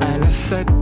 à 0.00 0.18
la 0.18 0.28
fête 0.28 0.81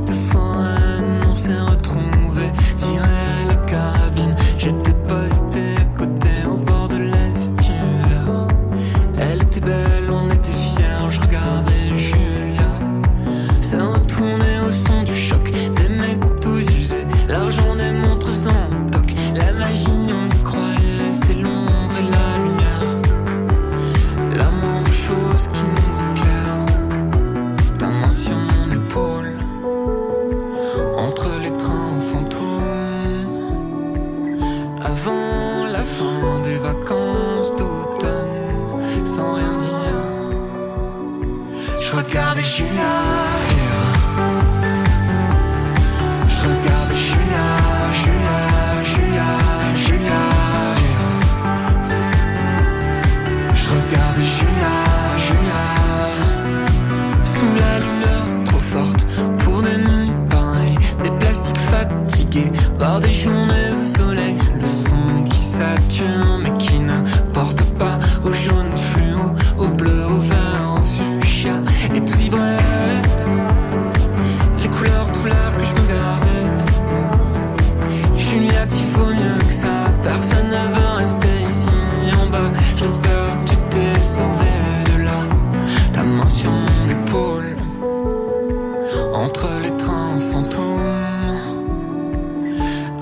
Entre 89.13 89.49
les 89.63 89.77
trains 89.77 90.19
fantômes. 90.21 91.37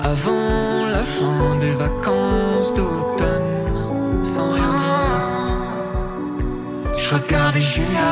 Avant 0.01 0.85
la 0.87 1.03
fin 1.03 1.55
des 1.59 1.71
vacances 1.71 2.73
d'automne. 2.73 4.23
Sans 4.23 4.51
rien 4.51 4.71
dire. 4.83 4.99
Je 6.97 7.15
regardais 7.15 7.61
Julia 7.61 8.11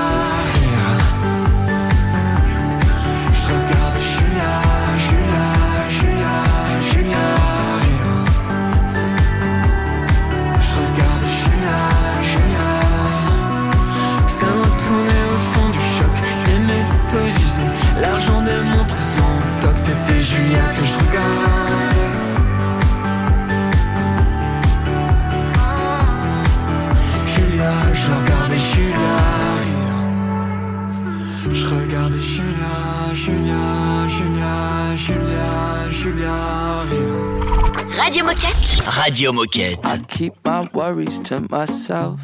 Radio 38.07 38.23
Moquette. 38.23 39.03
Radio 39.03 39.31
Moquette. 39.33 39.85
I 39.85 39.97
keep 39.97 40.33
my 40.45 40.69
worries 40.73 41.19
to 41.27 41.45
myself, 41.51 42.21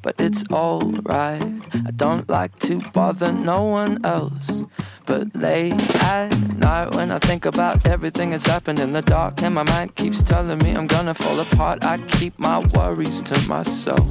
but 0.00 0.14
it's 0.18 0.42
alright. 0.50 1.42
I 1.74 1.90
don't 1.94 2.26
like 2.30 2.58
to 2.60 2.80
bother 2.94 3.32
no 3.32 3.62
one 3.64 4.02
else. 4.02 4.64
But 5.04 5.36
late 5.36 5.74
at 6.04 6.34
night, 6.56 6.96
when 6.96 7.10
I 7.10 7.18
think 7.18 7.44
about 7.44 7.86
everything 7.86 8.30
that's 8.30 8.46
happened 8.46 8.80
in 8.80 8.94
the 8.94 9.02
dark, 9.02 9.42
and 9.42 9.54
my 9.54 9.64
mind 9.64 9.94
keeps 9.96 10.22
telling 10.22 10.56
me 10.60 10.72
I'm 10.72 10.86
gonna 10.86 11.12
fall 11.12 11.38
apart, 11.38 11.84
I 11.84 11.98
keep 11.98 12.38
my 12.38 12.60
worries 12.74 13.20
to 13.20 13.38
myself. 13.46 14.08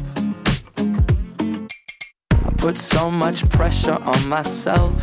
I 0.77 2.51
put 2.57 2.77
so 2.77 3.09
much 3.09 3.49
pressure 3.49 3.97
on 3.99 4.29
myself, 4.29 4.93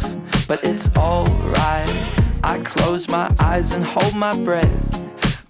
but 0.46 0.64
it's 0.64 0.96
alright. 0.96 2.20
I 2.44 2.61
close 2.62 3.08
my 3.08 3.28
eyes 3.40 3.72
and 3.72 3.82
hold 3.82 4.14
my 4.14 4.40
breath. 4.44 5.12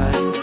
Side. 0.00 0.39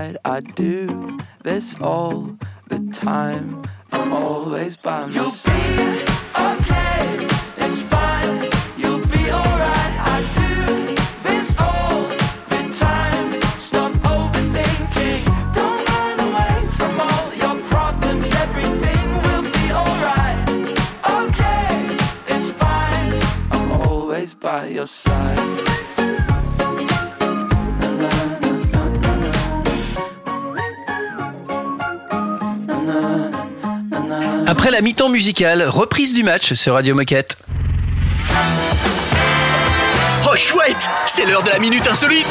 Be. 0.00 0.16
I 0.24 0.40
do 0.40 1.18
this 1.42 1.76
all 1.80 2.36
the 2.68 2.80
time. 2.92 3.62
I'm 3.92 4.12
always 4.12 4.76
by 4.76 5.06
my 5.06 5.28
side. 5.28 6.08
okay, 6.52 7.26
it's 7.64 7.80
fine. 7.80 8.50
You'll 8.76 9.06
be 9.06 9.30
alright. 9.30 9.94
I 10.14 10.18
do 10.40 10.52
this 11.26 11.46
all 11.58 12.02
the 12.52 12.62
time. 12.86 13.40
Stop 13.66 13.92
overthinking. 14.14 15.22
Don't 15.54 15.82
run 15.88 16.18
away 16.28 16.56
from 16.78 17.00
all 17.00 17.28
your 17.42 17.56
problems. 17.72 18.26
Everything 18.44 19.08
will 19.24 19.46
be 19.58 19.66
alright. 19.80 20.38
Okay, 21.20 21.96
it's 22.34 22.50
fine. 22.50 23.12
I'm 23.52 23.72
always 23.72 24.34
by 24.34 24.66
your 24.66 24.86
side. 24.86 25.85
Après 34.46 34.70
la 34.70 34.80
mi-temps 34.80 35.08
musicale, 35.08 35.62
reprise 35.68 36.14
du 36.14 36.22
match 36.22 36.54
sur 36.54 36.74
Radio 36.74 36.94
Moquette. 36.94 37.36
Oh 40.30 40.36
chouette, 40.36 40.88
c'est 41.06 41.24
l'heure 41.26 41.42
de 41.42 41.50
la 41.50 41.58
minute 41.58 41.86
insolite. 41.90 42.26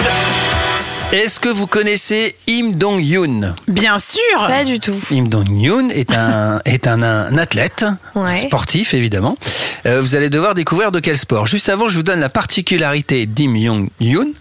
Est-ce 1.11 1.39
que 1.39 1.49
vous 1.49 1.67
connaissez 1.67 2.35
Im 2.49 2.71
Dong-yoon? 2.71 3.53
Bien 3.67 3.99
sûr 3.99 4.47
Pas 4.47 4.63
du 4.63 4.79
tout. 4.79 4.95
Im 5.11 5.23
Dong-yoon 5.27 5.89
est 5.89 6.13
un, 6.13 6.61
est 6.65 6.87
un, 6.87 7.03
un 7.03 7.37
athlète, 7.37 7.85
Ouais. 8.15 8.37
sportif 8.39 8.93
évidemment. 8.93 9.37
Euh, 9.85 10.01
vous 10.01 10.15
allez 10.15 10.29
devoir 10.29 10.55
découvrir 10.55 10.91
de 10.91 10.99
quel 10.99 11.17
sport. 11.17 11.45
Juste 11.45 11.69
avant, 11.69 11.87
je 11.87 11.95
vous 11.97 12.03
donne 12.03 12.19
la 12.21 12.29
particularité 12.29 13.25
d'Im 13.27 13.55
Yong-yoon. 13.55 14.31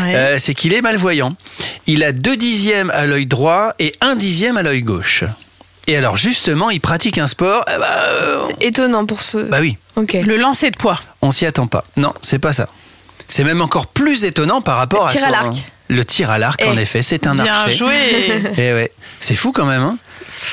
Ouais. 0.00 0.14
Euh, 0.14 0.36
c'est 0.38 0.54
qu'il 0.54 0.72
est 0.72 0.80
malvoyant. 0.82 1.36
Il 1.86 2.02
a 2.02 2.12
deux 2.12 2.36
dixièmes 2.36 2.90
à 2.94 3.06
l'œil 3.06 3.26
droit 3.26 3.74
et 3.78 3.92
un 4.00 4.16
dixième 4.16 4.56
à 4.56 4.62
l'œil 4.62 4.82
gauche. 4.82 5.24
Et 5.86 5.96
alors 5.96 6.16
justement, 6.16 6.70
il 6.70 6.80
pratique 6.80 7.18
un 7.18 7.26
sport. 7.26 7.64
eh 7.74 7.78
bah, 7.78 7.86
euh, 8.06 8.40
Étonnant 8.60 9.04
pour 9.06 9.22
ce. 9.22 9.38
bah 9.38 9.58
oui, 9.60 9.76
Ok. 9.96 10.14
Le 10.24 10.36
lancer 10.36 10.70
de 10.70 10.76
poids. 10.76 10.98
on 11.22 11.30
s'y 11.30 11.46
attend 11.46 11.66
pas. 11.66 11.84
Non, 11.96 12.12
c'est 12.22 12.38
pas 12.38 12.52
ça. 12.52 12.68
C'est 13.28 13.44
même 13.44 13.60
encore 13.62 13.86
plus 13.86 14.24
étonnant 14.24 14.60
par 14.60 14.76
rapport 14.78 15.04
Le 15.04 15.08
à 15.08 15.12
tir 15.12 15.22
à 15.22 15.26
son- 15.26 15.32
l'arc. 15.32 15.54
Le 15.88 16.04
tir 16.04 16.30
à 16.30 16.38
l'arc, 16.38 16.60
Eh, 16.64 16.68
en 16.68 16.76
effet, 16.78 17.02
c'est 17.02 17.26
un 17.26 17.34
Bien 17.34 17.46
archer. 17.52 17.76
joué 17.76 17.92
Eh 18.56 18.72
ouais, 18.72 18.90
c'est 19.20 19.34
fou 19.34 19.52
quand 19.52 19.66
même. 19.66 19.82
Hein 19.82 19.98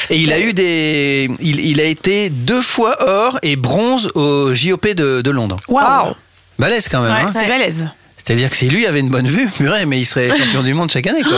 et 0.10 0.18
il 0.18 0.32
a 0.34 0.40
eu 0.40 0.54
des, 0.54 1.30
il, 1.40 1.60
il 1.62 1.80
a 1.80 1.86
été 1.86 2.30
deux 2.30 2.62
fois 2.62 2.98
or 3.08 3.40
et 3.42 3.56
bronze 3.56 4.12
au 4.16 4.54
JOP 4.54 4.88
de, 4.90 5.22
de 5.22 5.32
Londres. 5.32 5.58
Waouh 5.70 6.14
Balèze 6.60 6.88
quand 6.90 7.02
même. 7.02 7.14
Ouais, 7.14 7.22
hein. 7.22 7.30
c'est 7.34 7.48
balèze. 7.48 7.88
C'est-à-dire 8.32 8.50
que 8.50 8.56
si 8.56 8.70
lui 8.70 8.86
avait 8.86 9.02
une 9.02 9.10
bonne 9.10 9.28
vue, 9.28 9.48
purée, 9.50 9.86
mais 9.86 10.00
il 10.00 10.06
serait 10.06 10.30
champion 10.38 10.64
du 10.64 10.74
monde 10.74 10.90
chaque 10.90 11.06
année, 11.06 11.22
quoi. 11.22 11.38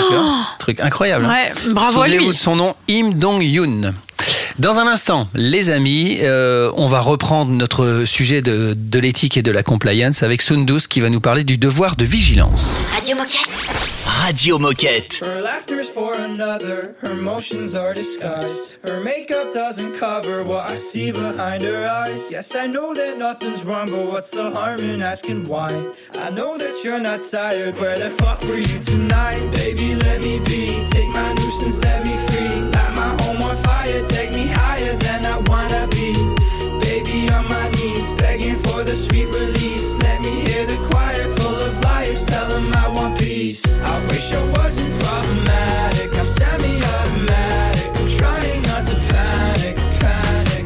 Truc 0.60 0.80
incroyable. 0.80 1.26
hein. 1.26 1.30
Ouais, 1.66 1.72
bravo 1.74 2.02
à 2.04 2.08
lui. 2.08 2.14
Souvenez-vous 2.14 2.34
de 2.34 2.38
son 2.38 2.56
nom, 2.56 2.76
Im 2.88 3.14
Dong-yoon. 3.16 3.94
Dans 4.60 4.78
un 4.78 4.86
instant, 4.86 5.28
les 5.34 5.72
amis, 5.72 6.20
euh, 6.22 6.72
on 6.76 6.86
va 6.86 7.02
reprendre 7.02 7.52
notre 7.52 8.04
sujet 8.06 8.44
de, 8.44 8.76
de 8.78 9.00
l'éthique 9.00 9.36
et 9.36 9.42
de 9.42 9.52
la 9.52 9.64
compliance 9.64 10.22
avec 10.22 10.44
Sundus 10.44 10.88
qui 10.88 11.00
va 11.00 11.10
nous 11.10 11.22
parler 11.22 11.44
du 11.44 11.58
devoir 11.58 11.96
de 11.96 12.06
vigilance. 12.06 12.78
Radio 12.94 13.16
Moquette. 13.16 13.50
Radio 14.06 14.60
Moquette. 14.60 15.20
Her 15.22 15.42
laughter's 15.42 15.90
for 15.90 16.14
another, 16.14 16.94
her 17.02 17.16
motions 17.16 17.74
are 17.74 17.96
disguised. 17.96 18.78
Her 18.86 19.02
makeup 19.04 19.52
doesn't 19.52 19.94
cover 20.00 20.44
what 20.44 20.70
I 20.70 20.76
see 20.76 21.12
behind 21.12 21.64
her 21.64 21.88
eyes. 21.88 22.30
Yes, 22.30 22.56
I 22.56 22.68
know 22.68 22.94
that 22.94 23.18
nothing's 23.18 23.66
wrong, 23.66 23.90
but 23.90 24.12
what's 24.12 24.30
the 24.30 24.52
harm 24.52 24.82
in 24.82 25.02
asking 25.02 25.48
why? 25.48 25.72
I 26.14 26.30
know 26.30 26.60
that 26.60 26.84
you're 26.84 27.00
not 27.00 27.22
tired, 27.24 27.76
where 27.80 27.98
the 27.98 28.12
fuck 28.12 28.44
were 28.44 28.60
you 28.60 28.80
tonight? 28.80 29.42
Baby, 29.52 29.96
let 29.96 30.22
me 30.22 30.38
be, 30.40 30.86
take 30.86 31.10
my 31.10 31.34
noose 31.34 31.64
and 31.64 31.72
set 31.72 32.06
me 32.06 32.16
free. 32.28 32.62
Light 32.70 32.94
my 32.96 33.24
home 33.24 33.42
on 33.42 33.56
fire, 33.58 34.04
take 34.06 34.32
me 34.32 34.43
higher 34.48 34.96
than 34.96 35.26
I 35.26 35.38
wanna 35.50 35.88
be. 35.88 36.14
Baby, 36.80 37.30
on 37.30 37.48
my 37.48 37.70
knees, 37.72 38.14
begging 38.14 38.56
for 38.56 38.84
the 38.84 38.96
sweet 38.96 39.28
release. 39.28 39.98
Let 40.00 40.22
me 40.22 40.42
hear 40.42 40.66
the 40.66 40.78
choir 40.90 41.30
full 41.38 41.56
of 41.56 41.80
liars, 41.82 42.26
tell 42.26 42.48
them 42.50 42.74
I 42.74 42.88
want 42.90 43.18
peace. 43.18 43.64
I 43.78 44.00
wish 44.08 44.34
I 44.34 44.44
wasn't 44.52 44.94
problematic, 45.04 46.12
now 46.14 46.24
semi-automatic. 46.24 47.88
I'm 48.00 48.08
trying 48.08 48.62
not 48.64 48.86
to 48.88 48.96
panic, 49.14 49.78
panic. 50.00 50.66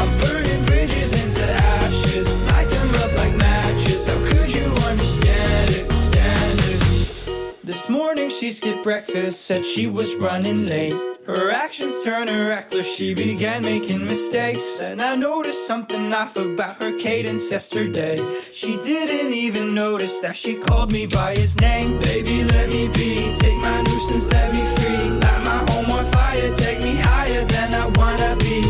I'm 0.00 0.10
burning 0.20 0.64
bridges 0.64 1.12
into 1.22 1.44
ashes, 1.44 2.38
light 2.50 2.70
them 2.70 2.94
up 3.02 3.12
like 3.16 3.34
matches. 3.36 4.06
How 4.06 4.18
could 4.26 4.52
you 4.54 4.66
understand 4.88 5.70
it, 5.70 5.92
stand 5.92 6.60
it? 6.60 7.60
This 7.64 7.88
morning 7.88 8.30
she 8.30 8.50
skipped 8.50 8.82
breakfast, 8.82 9.42
said 9.42 9.64
she 9.64 9.86
was 9.86 10.14
running 10.16 10.66
late. 10.66 10.94
Her 11.28 11.50
actions 11.50 12.02
her 12.06 12.48
reckless, 12.48 12.96
she 12.96 13.12
began 13.12 13.60
making 13.62 14.02
mistakes. 14.06 14.80
And 14.80 15.02
I 15.02 15.14
noticed 15.14 15.66
something 15.66 16.10
off 16.14 16.38
about 16.38 16.82
her 16.82 16.98
cadence 16.98 17.50
yesterday. 17.50 18.16
She 18.50 18.78
didn't 18.78 19.34
even 19.34 19.74
notice 19.74 20.20
that 20.20 20.38
she 20.38 20.56
called 20.56 20.90
me 20.90 21.04
by 21.04 21.34
his 21.34 21.54
name. 21.60 21.98
Baby, 22.00 22.44
let 22.44 22.70
me 22.70 22.88
be, 22.88 23.34
take 23.34 23.58
my 23.58 23.82
nuisance, 23.82 24.22
set 24.22 24.54
me 24.54 24.64
free. 24.76 25.10
Light 25.10 25.42
my 25.44 25.70
home 25.70 25.90
on 25.90 26.04
fire, 26.06 26.50
take 26.54 26.82
me 26.82 26.96
higher 26.96 27.44
than 27.44 27.74
I 27.74 27.86
wanna 27.98 28.34
be. 28.36 28.62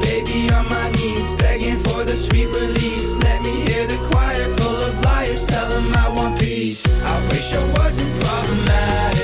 Baby, 0.00 0.50
on 0.54 0.70
my 0.70 0.90
knees, 0.92 1.34
begging 1.34 1.76
for 1.76 2.04
the 2.04 2.16
sweet 2.16 2.46
release. 2.46 3.18
Let 3.18 3.42
me 3.42 3.60
hear 3.68 3.86
the 3.86 3.98
choir 4.08 4.48
full 4.56 4.80
of 4.88 4.98
liars, 5.04 5.46
tell 5.46 5.68
them 5.68 5.94
I 5.94 6.08
want 6.08 6.40
peace. 6.40 6.82
I 7.04 7.28
wish 7.28 7.52
I 7.52 7.62
wasn't 7.78 8.12
problematic, 8.24 9.19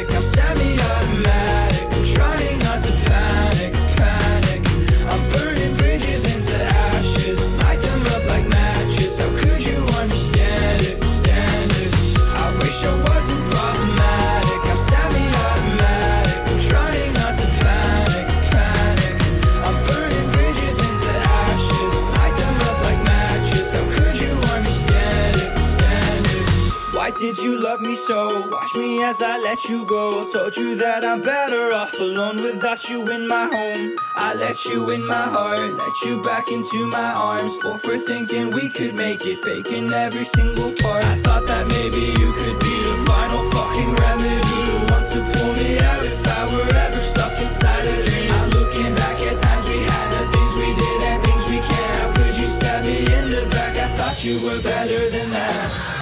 you 27.43 27.59
love 27.59 27.81
me 27.81 27.95
so? 27.95 28.49
Watch 28.49 28.75
me 28.77 29.03
as 29.03 29.21
I 29.21 29.39
let 29.39 29.65
you 29.69 29.85
go. 29.85 30.27
Told 30.33 30.57
you 30.57 30.77
that 30.77 31.05
I'm 31.05 31.21
better 31.21 31.73
off 31.75 31.93
alone 31.99 32.43
without 32.43 32.89
you 32.89 33.03
in 33.11 33.27
my 33.27 33.47
home. 33.47 33.97
I 34.15 34.35
let 34.35 34.65
you 34.67 34.91
in 34.91 35.05
my 35.05 35.27
heart, 35.37 35.73
let 35.75 36.01
you 36.05 36.23
back 36.23 36.51
into 36.53 36.87
my 36.87 37.13
arms. 37.13 37.57
Full 37.57 37.79
for 37.79 37.99
thinking 37.99 38.51
we 38.51 38.69
could 38.69 38.95
make 38.95 39.27
it, 39.27 39.41
faking 39.41 39.93
every 39.93 40.25
single 40.25 40.73
part. 40.73 41.05
I 41.05 41.17
thought 41.17 41.47
that 41.49 41.67
maybe 41.69 42.15
you 42.21 42.33
could 42.33 42.59
be 42.61 42.75
the 42.89 42.97
final 43.07 43.43
fucking 43.51 43.93
remedy. 43.95 44.61
The 44.71 44.79
one 44.93 45.05
to 45.05 45.39
pull 45.39 45.53
me 45.55 45.79
out 45.81 46.05
if 46.05 46.27
I 46.29 46.55
were 46.55 46.75
ever 46.75 47.03
stuck 47.03 47.41
inside 47.43 47.87
a 47.87 48.03
dream. 48.05 48.31
I'm 48.31 48.51
looking 48.51 48.95
back 48.95 49.21
at 49.21 49.37
times 49.37 49.69
we 49.69 49.79
had, 49.83 50.07
the 50.15 50.23
things 50.31 50.55
we 50.55 50.69
did 50.73 51.03
and 51.11 51.23
things 51.25 51.45
we 51.49 51.59
can't. 51.59 51.97
How 52.01 52.13
could 52.15 52.37
you 52.37 52.47
stab 52.47 52.85
me 52.85 52.99
in 52.99 53.29
the 53.29 53.47
back? 53.51 53.77
I 53.77 53.89
thought 53.97 54.25
you 54.25 54.41
were 54.47 54.63
better 54.63 55.11
than 55.11 55.31
that. 55.33 55.96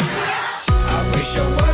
I 1.37 1.43
wish 1.57 1.74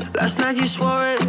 Last 0.13 0.39
night 0.39 0.57
you 0.57 0.67
swore 0.67 1.05
it. 1.05 1.21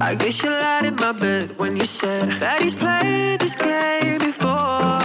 I 0.00 0.14
guess 0.14 0.42
you 0.42 0.50
lied 0.50 0.84
in 0.86 0.96
my 0.96 1.12
bed 1.12 1.58
when 1.58 1.76
you 1.76 1.84
said 1.84 2.40
that 2.40 2.60
he's 2.62 2.74
played 2.74 3.40
this 3.40 3.54
game 3.54 4.18
before. 4.18 5.02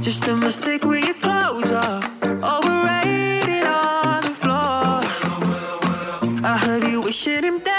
Just 0.00 0.26
a 0.28 0.36
mistake 0.36 0.84
with 0.84 1.04
your 1.04 1.14
clothes 1.14 1.72
off. 1.72 2.04
Overrated 2.22 3.66
on 3.66 4.22
the 4.24 4.34
floor. 4.42 5.00
I 6.44 6.58
heard 6.64 6.84
you 6.84 7.00
wishing 7.00 7.44
him 7.44 7.58
dead, 7.60 7.73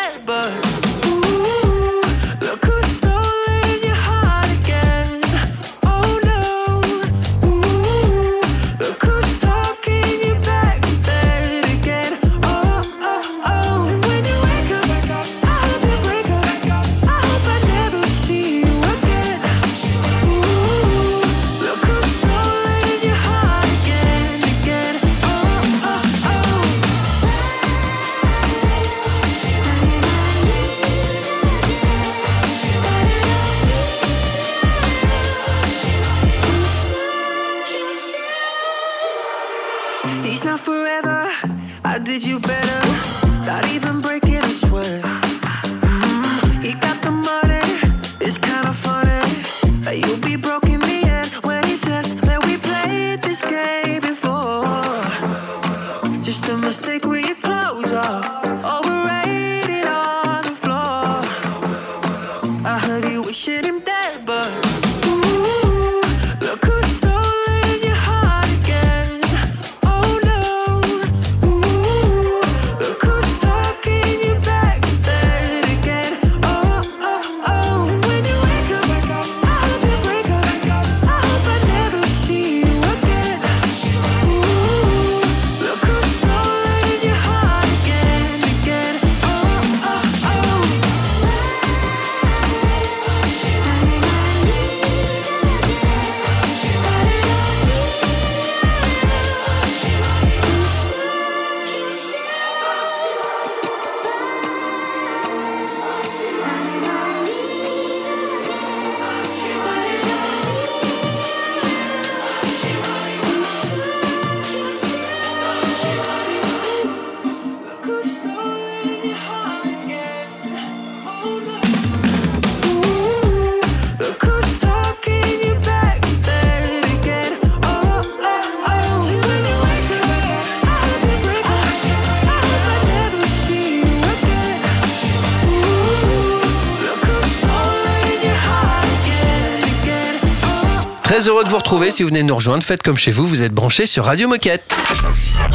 Très 141.15 141.29
heureux 141.29 141.45
de 141.45 141.49
vous 141.49 141.55
retrouver. 141.55 141.91
Si 141.91 142.03
vous 142.03 142.09
venez 142.09 142.23
nous 142.23 142.35
rejoindre, 142.35 142.61
faites 142.61 142.83
comme 142.83 142.97
chez 142.97 143.11
vous. 143.11 143.25
Vous 143.25 143.41
êtes 143.41 143.53
branchés 143.53 143.85
sur 143.85 144.03
Radio 144.03 144.27
Moquette. 144.27 144.75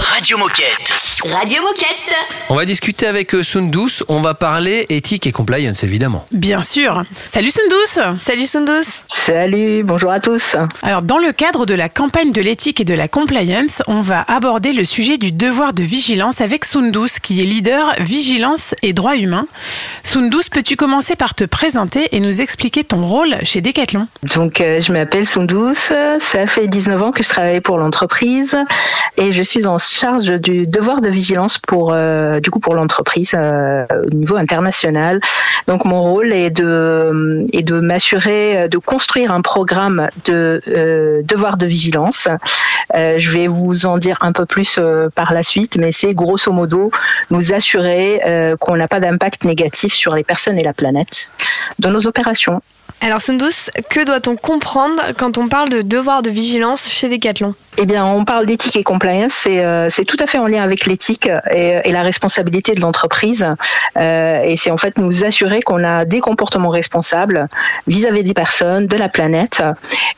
Radio 0.01 0.39
Moquette. 0.39 0.93
Radio 1.25 1.63
Moquette. 1.63 2.15
On 2.49 2.55
va 2.55 2.65
discuter 2.65 3.07
avec 3.07 3.35
euh, 3.35 3.43
Sundus. 3.43 4.03
On 4.09 4.23
va 4.23 4.33
parler 4.33 4.87
éthique 4.89 5.27
et 5.27 5.33
compliance, 5.33 5.85
évidemment. 5.85 6.27
Bien 6.33 6.63
sûr. 6.63 7.05
Salut 7.27 7.51
Sundus 7.51 8.19
Salut 8.19 8.47
Sundus 8.47 9.03
Salut, 9.07 9.83
bonjour 9.85 10.11
à 10.11 10.19
tous. 10.19 10.57
Alors, 10.83 11.03
dans 11.03 11.19
le 11.19 11.33
cadre 11.33 11.67
de 11.67 11.75
la 11.75 11.91
campagne 11.91 12.33
de 12.33 12.41
l'éthique 12.41 12.81
et 12.81 12.85
de 12.85 12.95
la 12.95 13.07
compliance, 13.07 13.83
on 13.87 14.01
va 14.01 14.25
aborder 14.27 14.73
le 14.73 14.85
sujet 14.85 15.19
du 15.19 15.31
devoir 15.33 15.75
de 15.75 15.83
vigilance 15.83 16.41
avec 16.41 16.65
Sundus, 16.65 17.21
qui 17.23 17.43
est 17.43 17.45
leader 17.45 17.95
vigilance 18.01 18.75
et 18.83 18.95
droits 18.95 19.17
humains. 19.17 19.47
Sundus, 20.03 20.49
peux-tu 20.51 20.77
commencer 20.77 21.17
par 21.17 21.35
te 21.35 21.45
présenter 21.45 22.09
et 22.13 22.21
nous 22.21 22.41
expliquer 22.41 22.83
ton 22.83 23.03
rôle 23.03 23.37
chez 23.43 23.61
Decathlon? 23.61 24.09
Donc, 24.35 24.63
euh, 24.63 24.81
je 24.81 24.93
m'appelle 24.93 25.27
Sundus. 25.27 25.93
Ça 26.21 26.47
fait 26.47 26.67
19 26.67 27.03
ans 27.03 27.13
que 27.13 27.23
je 27.23 27.29
travaille 27.29 27.61
pour 27.61 27.77
l'entreprise 27.77 28.57
et 29.19 29.33
je 29.33 29.43
suis 29.43 29.67
en 29.67 29.79
charge 29.91 30.31
du 30.41 30.67
devoir 30.67 31.01
de 31.01 31.09
vigilance 31.09 31.59
pour, 31.59 31.93
euh, 31.93 32.41
du 32.41 32.51
coup, 32.51 32.61
pour 32.61 32.75
l'entreprise 32.75 33.35
euh, 33.35 33.85
au 34.07 34.11
niveau 34.11 34.37
international. 34.37 35.21
Donc, 35.67 35.85
mon 35.85 36.03
rôle 36.03 36.33
est 36.33 36.51
de, 36.51 37.47
est 37.53 37.63
de 37.63 37.81
m'assurer 37.81 38.69
de 38.69 38.79
construire 38.79 39.33
un 39.33 39.43
programme 39.43 40.09
de 40.27 40.61
euh, 40.69 41.23
devoir 41.25 41.57
de 41.57 41.67
vigilance. 41.67 42.29
Euh, 42.95 43.19
je 43.19 43.31
vais 43.31 43.47
vous 43.47 43.87
en 43.87 43.99
dire 43.99 44.19
un 44.21 44.33
peu 44.33 44.47
plus 44.47 44.77
euh, 44.79 45.09
par 45.15 45.33
la 45.33 45.43
suite, 45.43 45.77
mais 45.77 45.93
c'est 45.93 46.15
grosso 46.15 46.53
modo 46.53 46.91
nous 47.31 47.53
assurer 47.53 48.21
euh, 48.27 48.57
qu'on 48.57 48.77
n'a 48.77 48.89
pas 48.89 49.01
d'impact 49.01 49.45
négatif 49.45 49.93
sur 49.95 50.15
les 50.15 50.25
personnes 50.25 50.59
et 50.59 50.65
la 50.65 50.73
planète 50.73 51.33
dans 51.79 51.91
nos 51.91 52.07
opérations. 52.07 52.61
Alors 53.01 53.23
Sundus, 53.23 53.71
que 53.89 54.05
doit-on 54.05 54.37
comprendre 54.37 55.01
quand 55.17 55.39
on 55.39 55.49
parle 55.49 55.71
de 55.71 55.83
devoir 55.83 56.23
de 56.23 56.31
vigilance 56.31 56.91
chez 56.91 57.09
Decathlon? 57.09 57.55
Eh 57.79 57.87
bien, 57.87 58.05
on 58.05 58.25
parle 58.25 58.47
d'éthique 58.47 58.77
et 58.77 58.83
compliance, 58.83 59.33
c'est 59.33 59.65
euh, 59.65 59.89
c'est 59.91 60.05
tout 60.05 60.17
à 60.21 60.27
fait 60.27 60.39
en 60.39 60.47
lien 60.47 60.63
avec 60.63 60.87
l'éthique 60.87 61.29
et, 61.53 61.79
et 61.85 61.93
la 61.93 62.03
responsabilité 62.03 62.75
de 62.75 62.81
l'entreprise. 62.81 63.47
Euh, 63.97 64.41
et 64.43 64.57
c'est 64.57 64.71
en 64.71 64.77
fait 64.77 64.99
nous 64.99 65.25
assurer 65.25 65.61
qu'on 65.63 65.83
a 65.85 66.05
des 66.05 66.21
comportements 66.21 66.69
responsables 66.69 67.49
vis-à-vis 67.87 68.23
des 68.23 68.35
personnes, 68.35 68.87
de 68.87 68.97
la 68.97 69.09
planète, 69.09 69.63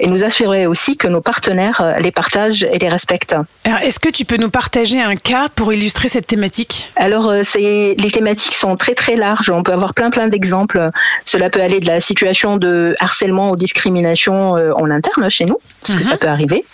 et 0.00 0.06
nous 0.06 0.24
assurer 0.24 0.66
aussi 0.66 0.96
que 0.96 1.06
nos 1.06 1.20
partenaires 1.20 1.80
euh, 1.82 1.98
les 1.98 2.10
partagent 2.10 2.64
et 2.64 2.78
les 2.78 2.88
respectent. 2.88 3.36
Alors, 3.64 3.78
Est-ce 3.80 4.00
que 4.00 4.08
tu 4.08 4.24
peux 4.24 4.38
nous 4.38 4.50
partager 4.50 5.00
un 5.00 5.16
cas 5.16 5.46
pour 5.54 5.72
illustrer 5.72 6.08
cette 6.08 6.26
thématique? 6.26 6.90
Alors, 6.96 7.28
euh, 7.28 7.42
les 7.54 8.10
thématiques 8.12 8.54
sont 8.54 8.76
très 8.76 8.94
très 8.94 9.14
larges. 9.14 9.50
On 9.50 9.62
peut 9.62 9.72
avoir 9.72 9.94
plein 9.94 10.10
plein 10.10 10.28
d'exemples. 10.28 10.90
Cela 11.24 11.50
peut 11.50 11.60
aller 11.60 11.80
de 11.80 11.86
la 11.86 12.00
situation 12.00 12.56
de 12.56 12.94
harcèlement 12.98 13.50
ou 13.50 13.56
discrimination 13.56 14.56
euh, 14.56 14.72
en 14.74 14.90
interne 14.90 15.30
chez 15.30 15.44
nous, 15.44 15.58
parce 15.82 15.94
que 15.94 16.02
ça 16.02 16.16
peut 16.16 16.28
arriver. 16.28 16.64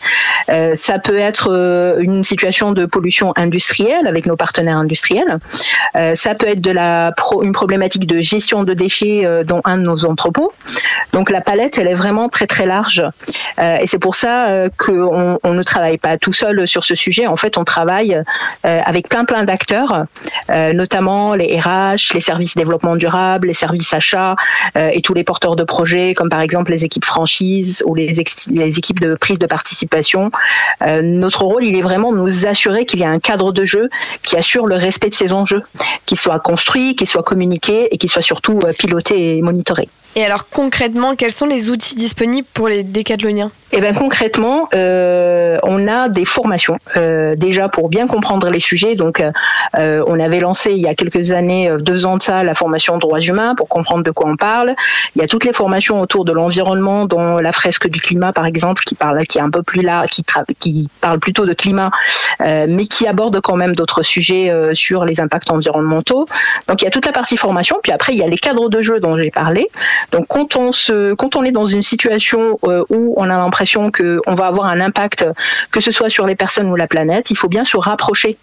Euh, 0.49 0.68
ça 0.75 0.99
peut 0.99 1.19
être 1.19 1.49
euh, 1.51 1.97
une 1.99 2.25
situation 2.25 2.73
de 2.73 2.87
pollution 2.87 3.33
industrielle 3.37 4.07
avec 4.07 4.27
nos 4.27 4.37
partenaires 4.37 4.77
industriels. 4.77 5.39
Euh, 5.97 6.15
ça 6.15 6.35
peut 6.35 6.49
être 6.49 6.67
une 7.43 7.53
problématique 7.53 8.07
de 8.07 8.21
gestion 8.21 8.65
de 8.65 8.75
déchets 8.75 9.25
euh, 9.25 9.45
dans 9.45 9.61
un 9.65 9.79
de 9.79 9.83
nos 9.83 10.05
entrepôts. 10.05 10.53
Donc 11.13 11.31
la 11.31 11.41
palette, 11.41 11.79
elle 11.79 11.89
est 11.89 11.95
vraiment 11.95 12.29
très 12.29 12.47
très 12.47 12.67
large. 12.67 13.03
Et 13.59 13.87
c'est 13.87 13.99
pour 13.99 14.15
ça 14.15 14.69
qu'on 14.77 15.39
on 15.43 15.55
ne 15.55 15.63
travaille 15.63 15.99
pas 15.99 16.17
tout 16.19 16.33
seul 16.33 16.67
sur 16.67 16.85
ce 16.85 16.95
sujet. 16.95 17.27
En 17.27 17.37
fait, 17.37 17.59
on 17.59 17.65
travaille 17.65 18.21
avec 18.63 19.09
plein 19.09 19.25
plein 19.25 19.45
d'acteurs, 19.45 20.05
notamment 20.49 21.35
les 21.35 21.59
RH, 21.59 22.15
les 22.15 22.21
services 22.21 22.55
développement 22.55 22.97
durable, 22.97 23.49
les 23.49 23.55
services 23.55 23.93
achats 23.95 24.37
et 24.77 25.01
tous 25.03 25.15
les 25.15 25.25
porteurs 25.25 25.57
de 25.57 25.65
projets, 25.65 26.15
comme 26.15 26.29
par 26.29 26.41
exemple 26.41 26.71
les 26.71 26.85
équipes 26.85 27.05
franchises 27.05 27.83
ou 27.87 27.95
les 27.95 28.21
équipes 28.21 29.01
de 29.01 29.15
prise 29.15 29.39
de 29.39 29.47
participation. 29.47 30.31
Euh, 30.83 31.03
notre 31.03 31.45
rôle, 31.45 31.65
il 31.65 31.77
est 31.77 31.81
vraiment 31.81 32.13
de 32.13 32.19
nous 32.19 32.47
assurer 32.47 32.87
qu'il 32.87 33.01
y 33.01 33.05
a 33.05 33.11
un 33.11 33.21
cadre 33.21 33.53
de 33.53 33.65
jeu 33.65 33.89
qui 34.23 34.37
assure 34.37 34.67
le 34.67 34.77
respect 34.77 35.09
de 35.09 35.15
ces 35.15 35.33
enjeux, 35.33 35.63
qu'il 36.07 36.19
soit 36.19 36.39
construit, 36.39 36.95
qu'il 36.95 37.07
soit 37.07 37.23
communiqué 37.23 37.89
et 37.93 37.99
qu'il 37.99 38.11
soit 38.11 38.23
surtout 38.23 38.59
euh, 38.65 38.73
piloté 38.73 39.37
et 39.37 39.43
monitoré. 39.43 39.89
Et 40.19 40.25
alors 40.25 40.49
concrètement, 40.49 41.15
quels 41.15 41.31
sont 41.31 41.47
les 41.47 41.71
outils 41.71 41.95
disponibles 41.95 42.49
pour 42.53 42.67
les 42.67 42.83
décathloniens? 42.83 43.53
Eh 43.71 43.81
bien 43.81 43.93
concrètement, 43.93 44.69
euh, 44.75 45.59
on 45.63 45.87
a 45.87 46.09
des 46.09 46.25
formations 46.25 46.77
euh, 46.97 47.37
déjà 47.37 47.69
pour 47.69 47.89
bien 47.89 48.09
comprendre 48.09 48.51
les 48.51 48.59
sujets. 48.59 48.97
Donc, 48.97 49.21
euh, 49.21 50.03
on 50.09 50.19
avait 50.19 50.41
lancé 50.41 50.73
il 50.73 50.79
y 50.79 50.89
a 50.89 50.97
quelques 50.97 51.31
années, 51.31 51.71
deux 51.79 52.05
ans 52.05 52.17
de 52.17 52.23
ça, 52.23 52.43
la 52.43 52.55
formation 52.55 52.99
droits 52.99 53.21
humains 53.21 53.55
pour 53.55 53.69
comprendre 53.69 54.03
de 54.03 54.11
quoi 54.11 54.29
on 54.29 54.37
parle. 54.37 54.75
Il 55.15 55.21
y 55.21 55.25
a 55.25 55.29
toutes 55.29 55.45
les 55.45 55.53
formations 55.53 56.01
autour 56.01 56.25
de 56.25 56.33
l'environnement, 56.33 57.05
dont 57.05 57.37
la 57.37 57.53
fresque 57.53 57.89
du 57.89 58.01
climat 58.01 58.33
par 58.33 58.47
exemple, 58.47 58.83
qui 58.85 58.97
parle, 58.97 59.25
qui 59.25 59.39
est 59.39 59.43
un 59.43 59.51
peu 59.51 59.63
plus 59.63 59.83
là, 59.83 60.05
qui, 60.09 60.89
parle 61.01 61.21
plutôt 61.21 61.47
de 61.47 61.53
climat, 61.53 61.93
mais 62.41 62.87
qui 62.87 63.07
aborde 63.07 63.41
quand 63.41 63.57
même 63.57 63.75
d'autres 63.75 64.03
sujets 64.03 64.51
euh, 64.51 64.75
sur 64.75 65.05
les 65.05 65.21
impacts 65.21 65.51
environnementaux. 65.51 66.27
Donc, 66.67 66.83
il 66.83 66.85
y 66.85 66.89
a 66.89 66.91
toute 66.91 67.07
la 67.07 67.13
partie 67.13 67.37
formation. 67.37 67.79
Puis 67.83 67.93
après, 67.93 68.13
il 68.13 68.19
y 68.19 68.23
a 68.23 68.27
les 68.27 68.39
cadres 68.39 68.69
de 68.69 68.83
jeu 68.83 69.01
dont 69.01 69.17
j'ai 69.17 69.31
parlé. 69.31 69.69
Donc 70.13 70.27
quand 70.29 70.57
on 70.57 70.73
se, 70.73 71.15
quand 71.15 71.37
on 71.37 71.45
est 71.45 71.53
dans 71.53 71.67
une 71.67 71.83
situation 71.83 72.59
euh, 72.65 72.85
où 72.91 73.15
on 73.17 73.25
a 73.25 73.39
l'impression 73.39 73.91
que 73.91 74.21
on 74.27 74.35
va 74.35 74.47
avoir 74.47 74.67
un 74.67 74.81
impact, 74.81 75.25
que 75.71 75.81
ce 75.81 75.91
soit 75.91 76.11
sur 76.11 76.27
les 76.27 76.37
personnes 76.37 76.71
ou 76.71 76.77
la 76.77 76.87
planète, 76.87 77.31
il 77.31 77.37
faut 77.37 77.49
bien 77.49 77.65
se 77.65 77.77
rapprocher 77.77 78.37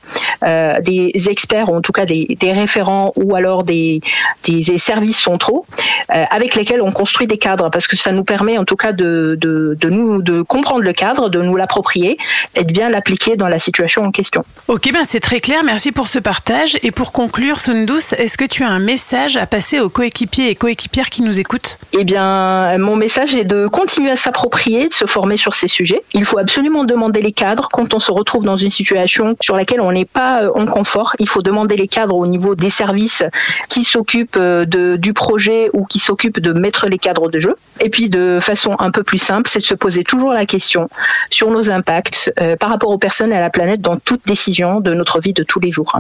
euh, 0.44 0.80
des 0.82 1.12
experts 1.30 1.70
ou 1.70 1.76
en 1.76 1.82
tout 1.82 1.92
cas 1.92 2.06
des, 2.06 2.38
des 2.40 2.52
référents 2.52 3.14
ou 3.16 3.36
alors 3.36 3.64
des, 3.64 4.02
des, 4.44 4.60
des 4.60 4.78
services 4.78 5.20
centraux 5.20 5.66
euh, 6.14 6.24
avec 6.30 6.56
lesquels 6.56 6.82
on 6.82 6.92
construit 6.92 7.28
des 7.28 7.38
cadres 7.38 7.70
parce 7.70 7.88
que 7.88 7.96
ça 7.96 8.12
nous 8.12 8.24
permet 8.24 8.58
en 8.58 8.66
tout 8.66 8.76
cas 8.76 8.92
de, 8.92 9.38
de, 9.40 9.78
de 9.80 9.90
nous 9.90 10.22
de 10.22 10.42
comprendre 10.42 10.82
le 10.82 10.94
cadre, 10.94 11.30
de 11.30 11.42
nous 11.42 11.56
l'approprier 11.56 12.18
et 12.56 12.64
de 12.64 12.72
bien 12.72 12.90
l'appliquer 12.90 13.36
dans 13.36 13.48
la 13.48 13.60
situation 13.60 13.85
en 14.04 14.12
question. 14.12 14.44
Ok, 14.68 14.92
ben 14.94 15.04
c'est 15.06 15.20
très 15.20 15.40
clair. 15.40 15.64
Merci 15.64 15.92
pour 15.92 16.08
ce 16.08 16.20
partage. 16.20 16.78
Et 16.84 16.92
pour 16.92 17.12
conclure, 17.12 17.60
Sundus, 17.60 18.14
est-ce 18.18 18.38
que 18.38 18.46
tu 18.46 18.64
as 18.64 18.70
un 18.70 18.80
message 18.80 19.38
à 19.38 19.46
passer 19.46 19.80
aux 19.80 19.90
coéquipiers 19.90 20.50
et 20.50 20.56
coéquipières 20.56 21.10
qui 21.10 21.22
nous 21.22 21.40
écoutent? 21.40 21.78
Eh 21.94 22.04
bien, 22.04 22.78
mon 22.78 22.96
message 22.96 23.36
est 23.36 23.46
de 23.46 23.68
continuer 23.68 24.12
à 24.12 24.16
s'approprier, 24.16 24.88
de 24.88 24.94
se 24.94 25.06
former 25.06 25.38
sur 25.38 25.54
ces 25.54 25.68
sujets. 25.68 26.04
Il 26.14 26.26
faut 26.26 26.38
absolument 26.38 26.84
demander 26.84 27.22
les 27.22 27.32
cadres 27.32 27.70
quand 27.72 27.94
on 27.94 28.00
se 28.00 28.12
retrouve 28.12 28.44
dans 28.46 28.58
une 28.58 28.70
situation 28.70 29.36
sur 29.42 29.56
laquelle 29.56 29.82
on 29.82 29.92
n'est 29.92 30.06
pas 30.06 30.44
euh, 30.44 30.52
en 30.56 30.66
confort. 30.66 31.16
Il 31.20 31.28
faut 31.28 31.42
demander 31.42 31.76
les 31.76 31.88
cadres 31.88 32.16
au 32.16 32.26
niveau 32.26 32.56
des 32.56 32.70
services 32.70 33.24
qui 33.70 33.84
s'occupent 33.84 34.38
euh, 34.38 34.66
de, 34.66 34.96
du 34.96 35.14
projet 35.14 35.70
ou 35.74 35.86
qui 35.86 36.00
s'occupent 36.00 36.40
de 36.40 36.54
mettre 36.54 36.88
les 36.88 36.98
cadres 36.98 37.30
de 37.30 37.40
jeu. 37.40 37.56
Et 37.82 37.90
puis, 37.90 38.10
de 38.10 38.40
façon 38.42 38.76
un 38.80 38.92
peu 38.92 39.04
plus 39.04 39.18
simple, 39.18 39.50
c'est 39.50 39.60
de 39.60 39.66
se 39.66 39.76
poser 39.76 40.04
toujours 40.04 40.34
la 40.34 40.46
question 40.46 40.90
sur 41.30 41.52
nos 41.52 41.70
impacts 41.70 42.32
euh, 42.40 42.56
par 42.56 42.70
rapport 42.70 42.90
aux 42.90 42.98
personnes 42.98 43.32
et 43.32 43.36
à 43.36 43.42
la 43.42 43.50
planète 43.50 43.75
dans 43.78 43.98
toute 43.98 44.26
décision 44.26 44.80
de 44.80 44.94
notre 44.94 45.20
vie 45.20 45.34
de 45.34 45.44
tous 45.44 45.60
les 45.60 45.72
jours. 45.72 45.94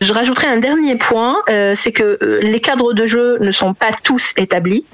Je 0.00 0.12
rajouterai 0.12 0.46
un 0.46 0.58
dernier 0.58 0.96
point, 0.96 1.36
euh, 1.50 1.74
c'est 1.74 1.92
que 1.92 2.18
euh, 2.22 2.40
les 2.42 2.60
cadres 2.60 2.92
de 2.92 3.06
jeu 3.06 3.38
ne 3.40 3.50
sont 3.50 3.74
pas 3.74 3.90
tous 4.02 4.32
établis. 4.36 4.84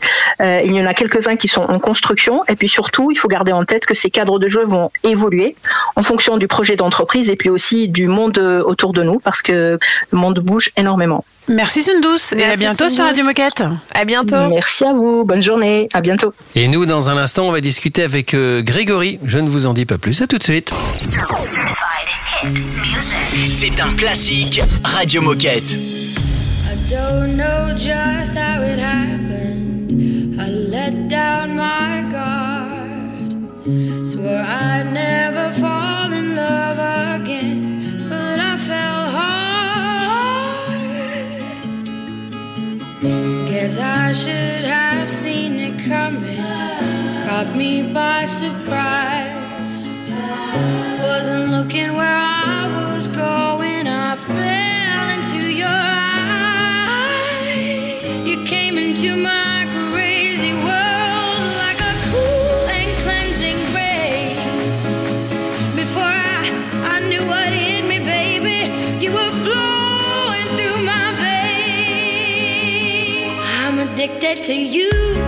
Euh, 0.41 0.61
il 0.65 0.73
y 0.73 0.81
en 0.81 0.87
a 0.87 0.95
quelques-uns 0.95 1.37
qui 1.37 1.49
sont 1.49 1.63
en 1.63 1.79
construction. 1.79 2.45
Et 2.49 2.57
puis 2.57 2.69
surtout, 2.69 3.11
il 3.11 3.19
faut 3.19 3.29
garder 3.29 3.53
en 3.53 3.65
tête 3.65 3.87
que 3.87 3.95
ces 3.95 4.11
cadres 4.11 4.39
de 4.39 4.49
jeu 4.49 4.65
vont 4.65 4.91
évoluer 5.05 5.57
en 5.97 6.03
fonction 6.03 6.39
du 6.39 6.47
projet 6.47 6.77
d'entreprise 6.77 7.29
et 7.31 7.37
puis 7.37 7.51
aussi 7.51 7.89
du 7.89 8.07
monde 8.07 8.39
euh, 8.39 8.63
autour 8.63 8.93
de 8.93 9.03
nous 9.03 9.19
parce 9.19 9.43
que 9.43 9.79
le 10.11 10.19
monde 10.19 10.39
bouge 10.41 10.71
énormément. 10.77 11.25
Merci 11.49 11.83
Sundus 11.83 12.35
et 12.37 12.45
à 12.45 12.57
bientôt 12.57 12.89
sur. 12.89 13.05
Radio 13.05 13.25
Moquette. 13.25 13.63
À 13.95 14.05
bientôt. 14.05 14.49
Merci 14.49 14.85
à 14.85 14.93
vous. 14.93 15.25
Bonne 15.25 15.43
journée. 15.43 15.89
À 15.93 16.01
bientôt. 16.01 16.33
Et 16.55 16.69
nous, 16.69 16.85
dans 16.87 17.09
un 17.09 17.17
instant, 17.17 17.49
on 17.49 17.53
va 17.53 17.61
discuter 17.61 18.03
avec 18.03 18.35
euh, 18.35 18.63
Grégory. 18.63 19.19
Je 19.25 19.39
ne 19.39 19.49
vous 19.49 19.67
en 19.67 19.73
dis 19.73 19.87
pas 19.87 19.99
plus. 19.99 20.21
À 20.21 20.27
tout 20.27 20.39
de 20.39 20.43
suite. 20.43 20.73
C'est 23.51 23.81
un 23.81 23.95
classique 23.95 24.61
Radio 24.85 25.23
Moquette. 25.23 25.73
I 25.73 26.91
don't 26.91 27.37
know 27.37 27.75
just 27.77 28.37
how 28.37 28.63
it 28.63 28.79
happened. 28.79 30.41
I 30.41 30.49
let 30.49 31.09
down 31.09 31.57
my 31.57 32.03
guard. 32.11 33.35
Swore 34.07 34.43
I'd 34.43 34.93
never 34.93 35.53
fall 35.61 35.78
I 44.09 44.13
should 44.15 44.65
have 44.65 45.11
seen 45.11 45.59
it 45.59 45.85
coming. 45.85 46.39
Caught 47.29 47.55
me 47.55 47.93
by 47.93 48.25
surprise. 48.25 49.37
Wasn't 51.03 51.51
looking 51.51 51.93
where 51.93 52.17
I 52.17 52.28
I'm 74.29 74.37
addicted 74.37 74.45
to 74.45 74.55
you, 74.55 75.28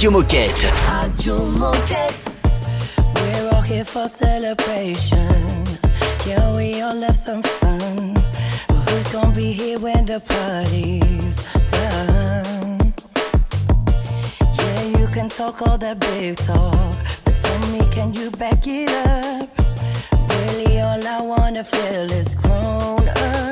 Radio 0.00 0.18
Moquette. 0.18 0.72
Radio 1.02 1.36
Moquette. 1.50 2.32
We're 3.16 3.50
all 3.52 3.60
here 3.60 3.84
for 3.84 4.08
celebration. 4.08 5.28
Yeah, 6.26 6.56
we 6.56 6.80
all 6.80 6.98
have 7.02 7.14
some 7.14 7.42
fun. 7.42 8.14
But 8.68 8.88
who's 8.88 9.12
gonna 9.12 9.36
be 9.36 9.52
here 9.52 9.78
when 9.78 10.06
the 10.06 10.20
party's 10.20 11.44
done? 11.68 12.94
Yeah, 14.56 14.98
you 14.98 15.06
can 15.08 15.28
talk 15.28 15.60
all 15.68 15.76
that 15.76 16.00
big 16.00 16.38
talk. 16.38 16.96
But 17.26 17.36
tell 17.36 17.60
me, 17.70 17.80
can 17.92 18.14
you 18.14 18.30
back 18.30 18.66
it 18.66 18.88
up? 19.06 19.50
Really, 20.30 20.80
all 20.80 21.06
I 21.06 21.20
wanna 21.20 21.62
feel 21.62 22.10
is 22.10 22.36
grown 22.36 23.06
up 23.06 23.49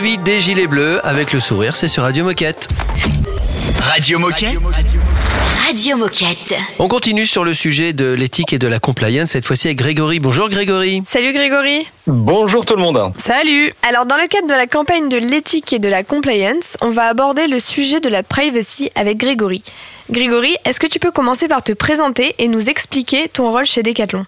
Toute 0.00 0.08
la 0.08 0.16
vie 0.16 0.24
des 0.24 0.40
gilets 0.40 0.66
bleus 0.66 1.04
avec 1.04 1.34
le 1.34 1.40
sourire, 1.40 1.76
c'est 1.76 1.88
sur 1.88 2.04
Radio 2.04 2.24
Moquette. 2.24 2.68
Radio 3.82 4.18
Moquette. 4.18 4.56
Radio 5.66 5.96
Moquette. 5.98 6.54
On 6.78 6.88
continue 6.88 7.26
sur 7.26 7.44
le 7.44 7.52
sujet 7.52 7.92
de 7.92 8.14
l'éthique 8.14 8.54
et 8.54 8.58
de 8.58 8.66
la 8.66 8.78
compliance, 8.78 9.30
cette 9.30 9.44
fois-ci 9.44 9.68
avec 9.68 9.76
Grégory. 9.76 10.18
Bonjour 10.18 10.48
Grégory. 10.48 11.02
Salut 11.06 11.34
Grégory. 11.34 11.86
Bonjour 12.06 12.64
tout 12.64 12.76
le 12.76 12.82
monde. 12.82 13.12
Salut. 13.16 13.74
Alors 13.86 14.06
dans 14.06 14.16
le 14.16 14.26
cadre 14.26 14.48
de 14.48 14.54
la 14.54 14.66
campagne 14.66 15.10
de 15.10 15.18
l'éthique 15.18 15.74
et 15.74 15.78
de 15.78 15.88
la 15.88 16.02
compliance, 16.02 16.78
on 16.80 16.90
va 16.90 17.04
aborder 17.04 17.46
le 17.46 17.60
sujet 17.60 18.00
de 18.00 18.08
la 18.08 18.22
privacy 18.22 18.90
avec 18.94 19.18
Grégory. 19.18 19.62
Grégory, 20.10 20.56
est-ce 20.64 20.80
que 20.80 20.86
tu 20.86 20.98
peux 20.98 21.10
commencer 21.10 21.46
par 21.46 21.62
te 21.62 21.72
présenter 21.72 22.34
et 22.38 22.48
nous 22.48 22.70
expliquer 22.70 23.28
ton 23.28 23.50
rôle 23.50 23.66
chez 23.66 23.82
Decathlon? 23.82 24.24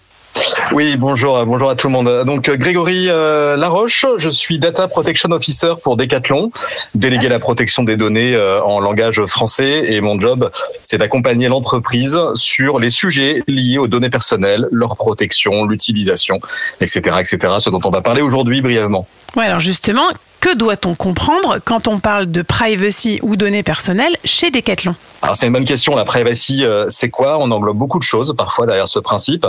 Oui, 0.71 0.97
bonjour, 0.97 1.37
euh, 1.37 1.45
bonjour 1.45 1.69
à 1.69 1.75
tout 1.75 1.87
le 1.87 1.93
monde. 1.93 2.23
Donc 2.25 2.49
euh, 2.49 2.57
Grégory 2.57 3.07
euh, 3.09 3.55
Laroche, 3.55 4.05
je 4.17 4.29
suis 4.29 4.59
Data 4.59 4.87
Protection 4.87 5.29
Officer 5.31 5.73
pour 5.83 5.97
Decathlon, 5.97 6.51
délégué 6.95 7.27
à 7.27 7.29
la 7.29 7.39
protection 7.39 7.83
des 7.83 7.97
données 7.97 8.35
euh, 8.35 8.61
en 8.63 8.79
langage 8.79 9.23
français 9.25 9.93
et 9.93 10.01
mon 10.01 10.19
job, 10.19 10.49
c'est 10.81 10.97
d'accompagner 10.97 11.49
l'entreprise 11.49 12.17
sur 12.33 12.79
les 12.79 12.89
sujets 12.89 13.43
liés 13.47 13.77
aux 13.77 13.87
données 13.87 14.09
personnelles, 14.09 14.67
leur 14.71 14.95
protection, 14.95 15.65
l'utilisation, 15.65 16.39
etc., 16.81 17.17
etc. 17.19 17.55
Ce 17.59 17.69
dont 17.69 17.81
on 17.83 17.91
va 17.91 18.01
parler 18.01 18.21
aujourd'hui 18.21 18.61
brièvement. 18.61 19.07
Ouais, 19.35 19.45
alors 19.45 19.59
justement, 19.59 20.07
que 20.39 20.55
doit-on 20.55 20.93
comprendre 20.93 21.59
quand 21.63 21.87
on 21.87 21.99
parle 21.99 22.29
de 22.29 22.41
privacy 22.41 23.19
ou 23.21 23.35
données 23.35 23.63
personnelles 23.63 24.17
chez 24.25 24.51
Decathlon? 24.51 24.93
Alors 25.21 25.37
c'est 25.37 25.47
une 25.47 25.53
bonne 25.53 25.63
question. 25.63 25.95
La 25.95 26.03
privacy, 26.03 26.65
euh, 26.65 26.85
c'est 26.89 27.09
quoi? 27.09 27.37
On 27.39 27.49
englobe 27.51 27.77
beaucoup 27.77 27.97
de 27.97 28.03
choses 28.03 28.33
parfois 28.37 28.65
derrière 28.65 28.89
ce 28.89 28.99
principe. 28.99 29.47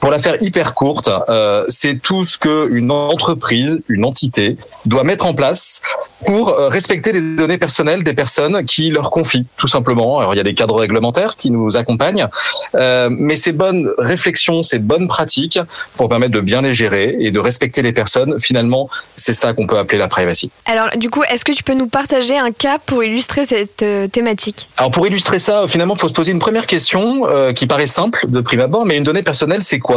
Pour 0.00 0.10
la 0.10 0.18
faire 0.18 0.42
hyper 0.42 0.72
courte, 0.74 1.10
euh, 1.28 1.64
c'est 1.68 2.00
tout 2.00 2.24
ce 2.24 2.38
que 2.38 2.68
une 2.70 2.90
entreprise, 2.90 3.80
une 3.88 4.04
entité 4.06 4.56
doit 4.86 5.04
mettre 5.04 5.26
en 5.26 5.34
place 5.34 5.82
pour 6.26 6.50
euh, 6.50 6.68
respecter 6.68 7.12
les 7.12 7.20
données 7.20 7.58
personnelles 7.58 8.02
des 8.02 8.14
personnes 8.14 8.64
qui 8.64 8.90
leur 8.90 9.10
confient, 9.10 9.46
tout 9.56 9.66
simplement. 9.66 10.18
Alors 10.18 10.34
il 10.34 10.36
y 10.36 10.40
a 10.40 10.44
des 10.44 10.54
cadres 10.54 10.76
réglementaires 10.76 11.36
qui 11.36 11.50
nous 11.50 11.76
accompagnent, 11.76 12.28
euh, 12.74 13.08
mais 13.10 13.36
ces 13.36 13.52
bonnes 13.52 13.90
réflexions, 13.98 14.62
ces 14.62 14.78
bonnes 14.78 15.08
pratiques 15.08 15.58
pour 15.96 16.08
permettre 16.08 16.32
de 16.32 16.40
bien 16.40 16.62
les 16.62 16.74
gérer 16.74 17.16
et 17.20 17.30
de 17.30 17.40
respecter 17.40 17.82
les 17.82 17.92
personnes, 17.92 18.38
finalement, 18.38 18.88
c'est 19.16 19.34
ça 19.34 19.52
qu'on 19.52 19.66
peut 19.66 19.78
appeler 19.78 19.98
la 19.98 20.08
privacy. 20.08 20.50
Alors 20.66 20.88
du 20.96 21.10
coup, 21.10 21.22
est-ce 21.24 21.44
que 21.44 21.52
tu 21.52 21.62
peux 21.62 21.74
nous 21.74 21.88
partager 21.88 22.38
un 22.38 22.52
cas 22.52 22.78
pour 22.78 23.02
illustrer 23.04 23.44
cette 23.44 23.82
euh, 23.82 24.06
thématique? 24.06 24.70
Alors 24.76 24.90
pour 24.90 25.06
illustrer 25.06 25.38
ça, 25.38 25.66
finalement, 25.68 25.94
il 25.94 26.00
faut 26.00 26.08
se 26.08 26.14
poser 26.14 26.32
une 26.32 26.38
première 26.38 26.66
question 26.66 27.26
euh, 27.28 27.52
qui 27.52 27.66
paraît 27.66 27.86
simple 27.86 28.26
de 28.28 28.40
prime 28.40 28.60
abord, 28.60 28.86
mais 28.86 28.96
une 28.96 29.04
donnée 29.04 29.22
personnelle, 29.22 29.62
c'est 29.62 29.78
quoi? 29.78 29.89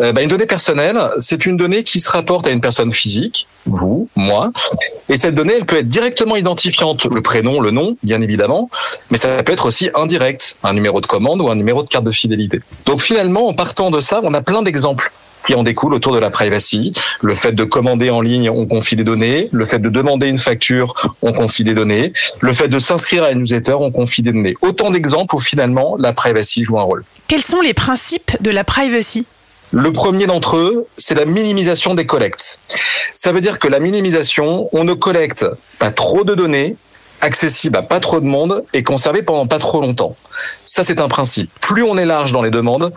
Euh, 0.00 0.12
bah, 0.12 0.22
Une 0.22 0.28
donnée 0.28 0.46
personnelle, 0.46 0.98
c'est 1.18 1.46
une 1.46 1.56
donnée 1.56 1.84
qui 1.84 2.00
se 2.00 2.10
rapporte 2.10 2.46
à 2.46 2.50
une 2.50 2.60
personne 2.60 2.92
physique, 2.92 3.46
vous, 3.66 4.08
moi, 4.16 4.52
et 5.08 5.16
cette 5.16 5.34
donnée, 5.34 5.54
elle 5.56 5.66
peut 5.66 5.78
être 5.78 5.88
directement 5.88 6.36
identifiante, 6.36 7.04
le 7.06 7.22
prénom, 7.22 7.60
le 7.60 7.70
nom, 7.70 7.96
bien 8.02 8.20
évidemment, 8.20 8.68
mais 9.10 9.18
ça 9.18 9.42
peut 9.42 9.52
être 9.52 9.66
aussi 9.66 9.90
indirect, 9.94 10.56
un 10.62 10.72
numéro 10.72 11.00
de 11.00 11.06
commande 11.06 11.40
ou 11.40 11.50
un 11.50 11.54
numéro 11.54 11.82
de 11.82 11.88
carte 11.88 12.04
de 12.04 12.10
fidélité. 12.10 12.60
Donc 12.86 13.00
finalement, 13.00 13.48
en 13.48 13.54
partant 13.54 13.90
de 13.90 14.00
ça, 14.00 14.20
on 14.22 14.34
a 14.34 14.42
plein 14.42 14.62
d'exemples 14.62 15.12
qui 15.46 15.54
en 15.54 15.62
découlent 15.62 15.94
autour 15.94 16.12
de 16.12 16.18
la 16.18 16.30
privacy. 16.30 16.92
Le 17.20 17.34
fait 17.34 17.52
de 17.52 17.64
commander 17.64 18.10
en 18.10 18.20
ligne, 18.20 18.50
on 18.50 18.66
confie 18.66 18.96
des 18.96 19.04
données. 19.04 19.48
Le 19.52 19.64
fait 19.64 19.78
de 19.78 19.88
demander 19.88 20.28
une 20.28 20.38
facture, 20.38 20.94
on 21.22 21.32
confie 21.32 21.64
des 21.64 21.74
données. 21.74 22.12
Le 22.40 22.52
fait 22.52 22.68
de 22.68 22.78
s'inscrire 22.78 23.24
à 23.24 23.30
une 23.30 23.40
newsletter, 23.40 23.74
on 23.74 23.90
confie 23.90 24.22
des 24.22 24.32
données. 24.32 24.54
Autant 24.62 24.90
d'exemples 24.90 25.34
où 25.34 25.38
finalement 25.38 25.96
la 25.98 26.12
privacy 26.12 26.64
joue 26.64 26.78
un 26.78 26.82
rôle. 26.82 27.04
Quels 27.28 27.42
sont 27.42 27.60
les 27.60 27.74
principes 27.74 28.36
de 28.40 28.50
la 28.50 28.64
privacy? 28.64 29.26
Le 29.70 29.92
premier 29.92 30.26
d'entre 30.26 30.56
eux, 30.56 30.86
c'est 30.96 31.16
la 31.16 31.24
minimisation 31.24 31.94
des 31.94 32.06
collectes. 32.06 32.60
Ça 33.12 33.32
veut 33.32 33.40
dire 33.40 33.58
que 33.58 33.66
la 33.66 33.80
minimisation, 33.80 34.68
on 34.72 34.84
ne 34.84 34.94
collecte 34.94 35.46
pas 35.78 35.90
trop 35.90 36.22
de 36.22 36.34
données 36.34 36.76
accessibles 37.20 37.76
à 37.76 37.82
pas 37.82 38.00
trop 38.00 38.20
de 38.20 38.26
monde 38.26 38.62
et 38.72 38.82
conservées 38.82 39.22
pendant 39.22 39.46
pas 39.46 39.58
trop 39.58 39.80
longtemps. 39.80 40.16
Ça, 40.64 40.84
c'est 40.84 41.00
un 41.00 41.08
principe. 41.08 41.50
Plus 41.60 41.82
on 41.82 41.96
est 41.96 42.04
large 42.04 42.32
dans 42.32 42.42
les 42.42 42.50
demandes, 42.50 42.92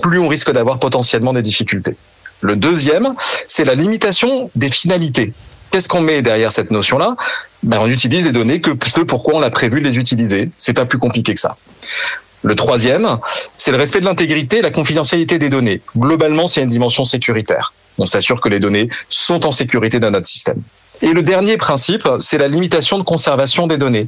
plus 0.00 0.18
on 0.18 0.28
risque 0.28 0.50
d'avoir 0.50 0.78
potentiellement 0.78 1.32
des 1.32 1.42
difficultés. 1.42 1.96
Le 2.40 2.56
deuxième, 2.56 3.14
c'est 3.46 3.64
la 3.64 3.74
limitation 3.74 4.50
des 4.54 4.70
finalités. 4.70 5.32
Qu'est-ce 5.70 5.88
qu'on 5.88 6.00
met 6.00 6.22
derrière 6.22 6.50
cette 6.52 6.70
notion-là? 6.70 7.16
Ben, 7.62 7.78
On 7.80 7.86
utilise 7.86 8.24
les 8.24 8.32
données 8.32 8.60
que 8.60 8.70
ce 8.88 9.02
pourquoi 9.02 9.34
on 9.34 9.42
a 9.42 9.50
prévu 9.50 9.80
de 9.80 9.88
les 9.88 9.96
utiliser. 9.96 10.50
C'est 10.56 10.72
pas 10.72 10.86
plus 10.86 10.98
compliqué 10.98 11.34
que 11.34 11.40
ça. 11.40 11.56
Le 12.42 12.56
troisième, 12.56 13.18
c'est 13.58 13.70
le 13.70 13.76
respect 13.76 14.00
de 14.00 14.06
l'intégrité 14.06 14.58
et 14.58 14.62
la 14.62 14.70
confidentialité 14.70 15.38
des 15.38 15.50
données. 15.50 15.82
Globalement, 15.96 16.48
c'est 16.48 16.62
une 16.62 16.70
dimension 16.70 17.04
sécuritaire. 17.04 17.74
On 17.98 18.06
s'assure 18.06 18.40
que 18.40 18.48
les 18.48 18.60
données 18.60 18.88
sont 19.10 19.46
en 19.46 19.52
sécurité 19.52 20.00
dans 20.00 20.10
notre 20.10 20.26
système. 20.26 20.62
Et 21.02 21.12
le 21.12 21.22
dernier 21.22 21.56
principe, 21.56 22.08
c'est 22.18 22.38
la 22.38 22.48
limitation 22.48 22.98
de 22.98 23.02
conservation 23.02 23.66
des 23.66 23.78
données. 23.78 24.06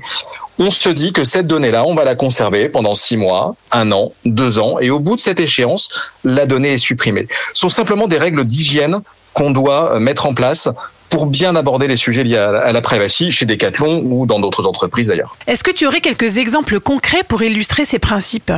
On 0.64 0.70
se 0.70 0.88
dit 0.90 1.12
que 1.12 1.24
cette 1.24 1.48
donnée-là, 1.48 1.84
on 1.84 1.96
va 1.96 2.04
la 2.04 2.14
conserver 2.14 2.68
pendant 2.68 2.94
six 2.94 3.16
mois, 3.16 3.56
un 3.72 3.90
an, 3.90 4.12
deux 4.24 4.60
ans, 4.60 4.78
et 4.78 4.90
au 4.90 5.00
bout 5.00 5.16
de 5.16 5.20
cette 5.20 5.40
échéance, 5.40 5.88
la 6.22 6.46
donnée 6.46 6.74
est 6.74 6.78
supprimée. 6.78 7.26
Ce 7.52 7.62
sont 7.62 7.68
simplement 7.68 8.06
des 8.06 8.16
règles 8.16 8.44
d'hygiène 8.44 9.00
qu'on 9.34 9.50
doit 9.50 9.98
mettre 9.98 10.24
en 10.24 10.34
place 10.34 10.68
pour 11.10 11.26
bien 11.26 11.56
aborder 11.56 11.88
les 11.88 11.96
sujets 11.96 12.22
liés 12.22 12.36
à 12.36 12.72
la 12.72 12.80
privacy 12.80 13.32
chez 13.32 13.44
Decathlon 13.44 14.02
ou 14.04 14.24
dans 14.24 14.38
d'autres 14.38 14.68
entreprises 14.68 15.08
d'ailleurs. 15.08 15.36
Est-ce 15.48 15.64
que 15.64 15.72
tu 15.72 15.84
aurais 15.84 16.00
quelques 16.00 16.38
exemples 16.38 16.78
concrets 16.78 17.24
pour 17.26 17.42
illustrer 17.42 17.84
ces 17.84 17.98
principes? 17.98 18.52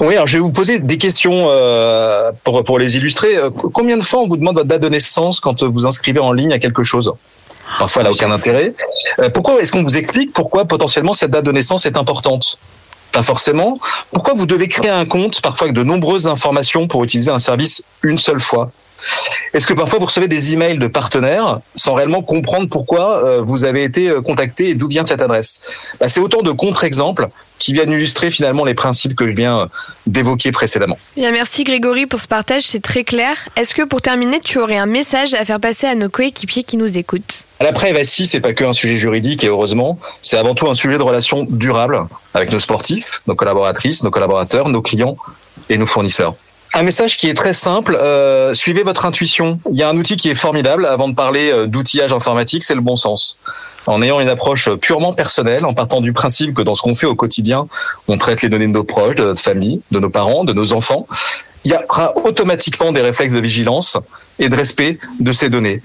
Oui, 0.00 0.14
alors 0.14 0.28
je 0.28 0.38
vais 0.38 0.42
vous 0.42 0.52
poser 0.52 0.80
des 0.80 0.96
questions 0.96 1.48
euh, 1.50 2.32
pour, 2.42 2.64
pour 2.64 2.78
les 2.78 2.96
illustrer. 2.96 3.36
Euh, 3.36 3.50
Combien 3.50 3.98
de 3.98 4.02
fois 4.02 4.22
on 4.22 4.26
vous 4.26 4.38
demande 4.38 4.54
votre 4.54 4.66
date 4.66 4.80
de 4.80 4.88
naissance 4.88 5.40
quand 5.40 5.62
vous 5.62 5.84
inscrivez 5.84 6.20
en 6.20 6.32
ligne 6.32 6.54
à 6.54 6.58
quelque 6.58 6.84
chose? 6.84 7.12
Parfois, 7.78 8.02
elle 8.02 8.08
n'a 8.08 8.12
aucun 8.12 8.30
intérêt. 8.30 8.74
Euh, 9.18 9.30
pourquoi 9.30 9.60
est-ce 9.60 9.72
qu'on 9.72 9.82
vous 9.82 9.96
explique 9.96 10.32
pourquoi 10.32 10.64
potentiellement 10.64 11.12
cette 11.12 11.30
date 11.30 11.44
de 11.44 11.52
naissance 11.52 11.86
est 11.86 11.96
importante? 11.96 12.58
Pas 13.12 13.22
forcément. 13.22 13.78
Pourquoi 14.12 14.34
vous 14.34 14.46
devez 14.46 14.68
créer 14.68 14.90
un 14.90 15.04
compte, 15.04 15.40
parfois 15.40 15.66
avec 15.66 15.76
de 15.76 15.82
nombreuses 15.82 16.26
informations 16.26 16.86
pour 16.86 17.02
utiliser 17.04 17.30
un 17.30 17.38
service 17.38 17.82
une 18.02 18.18
seule 18.18 18.40
fois? 18.40 18.70
Est-ce 19.52 19.66
que 19.66 19.72
parfois 19.72 19.98
vous 19.98 20.06
recevez 20.06 20.28
des 20.28 20.52
emails 20.52 20.78
de 20.78 20.86
partenaires 20.86 21.60
sans 21.74 21.94
réellement 21.94 22.22
comprendre 22.22 22.68
pourquoi 22.68 23.24
euh, 23.24 23.42
vous 23.44 23.64
avez 23.64 23.84
été 23.84 24.08
euh, 24.08 24.20
contacté 24.20 24.70
et 24.70 24.74
d'où 24.74 24.88
vient 24.88 25.04
cette 25.06 25.22
adresse? 25.22 25.60
Bah, 25.98 26.08
C'est 26.08 26.20
autant 26.20 26.42
de 26.42 26.52
contre-exemples 26.52 27.28
qui 27.58 27.72
viennent 27.72 27.92
illustrer 27.92 28.30
finalement 28.30 28.64
les 28.64 28.74
principes 28.74 29.14
que 29.14 29.26
je 29.26 29.32
viens 29.32 29.68
d'évoquer 30.06 30.50
précédemment. 30.50 30.98
Bien, 31.16 31.30
merci 31.30 31.62
Grégory 31.62 32.06
pour 32.06 32.18
ce 32.18 32.26
partage, 32.26 32.62
c'est 32.62 32.82
très 32.82 33.04
clair. 33.04 33.36
Est-ce 33.54 33.74
que 33.74 33.82
pour 33.82 34.00
terminer, 34.00 34.40
tu 34.40 34.58
aurais 34.58 34.78
un 34.78 34.86
message 34.86 35.34
à 35.34 35.44
faire 35.44 35.60
passer 35.60 35.86
à 35.86 35.94
nos 35.94 36.08
coéquipiers 36.08 36.64
qui 36.64 36.78
nous 36.78 36.96
écoutent? 36.96 37.44
La 37.60 37.72
privacy, 37.72 38.26
c'est 38.26 38.40
pas 38.40 38.54
que 38.54 38.64
un 38.64 38.72
sujet 38.72 38.96
juridique 38.96 39.44
et 39.44 39.48
heureusement, 39.48 39.98
c'est 40.22 40.38
avant 40.38 40.54
tout 40.54 40.70
un 40.70 40.74
sujet 40.74 40.96
de 40.96 41.02
relation 41.02 41.46
durable 41.50 42.06
avec 42.32 42.50
nos 42.50 42.58
sportifs, 42.58 43.20
nos 43.26 43.34
collaboratrices, 43.34 44.02
nos 44.02 44.10
collaborateurs, 44.10 44.70
nos 44.70 44.80
clients 44.80 45.16
et 45.68 45.76
nos 45.76 45.86
fournisseurs. 45.86 46.34
Un 46.72 46.84
message 46.84 47.16
qui 47.16 47.28
est 47.28 47.34
très 47.34 47.52
simple, 47.52 47.96
euh, 47.96 48.54
suivez 48.54 48.84
votre 48.84 49.04
intuition. 49.04 49.58
Il 49.70 49.76
y 49.76 49.82
a 49.82 49.88
un 49.88 49.96
outil 49.96 50.16
qui 50.16 50.30
est 50.30 50.36
formidable 50.36 50.86
avant 50.86 51.08
de 51.08 51.14
parler 51.14 51.50
euh, 51.50 51.66
d'outillage 51.66 52.12
informatique, 52.12 52.62
c'est 52.62 52.76
le 52.76 52.80
bon 52.80 52.94
sens. 52.94 53.38
En 53.86 54.02
ayant 54.02 54.20
une 54.20 54.28
approche 54.28 54.68
purement 54.76 55.12
personnelle, 55.12 55.64
en 55.64 55.74
partant 55.74 56.00
du 56.00 56.12
principe 56.12 56.54
que 56.54 56.62
dans 56.62 56.76
ce 56.76 56.82
qu'on 56.82 56.94
fait 56.94 57.06
au 57.06 57.16
quotidien, 57.16 57.66
on 58.06 58.18
traite 58.18 58.42
les 58.42 58.48
données 58.48 58.68
de 58.68 58.72
nos 58.72 58.84
proches, 58.84 59.16
de 59.16 59.24
notre 59.24 59.40
famille, 59.40 59.80
de 59.90 59.98
nos 59.98 60.10
parents, 60.10 60.44
de 60.44 60.52
nos 60.52 60.72
enfants, 60.72 61.08
il 61.64 61.72
y 61.72 61.74
aura 61.74 62.16
automatiquement 62.16 62.92
des 62.92 63.00
réflexes 63.00 63.34
de 63.34 63.40
vigilance 63.40 63.96
et 64.38 64.48
de 64.48 64.56
respect 64.56 64.98
de 65.18 65.32
ces 65.32 65.50
données. 65.50 65.82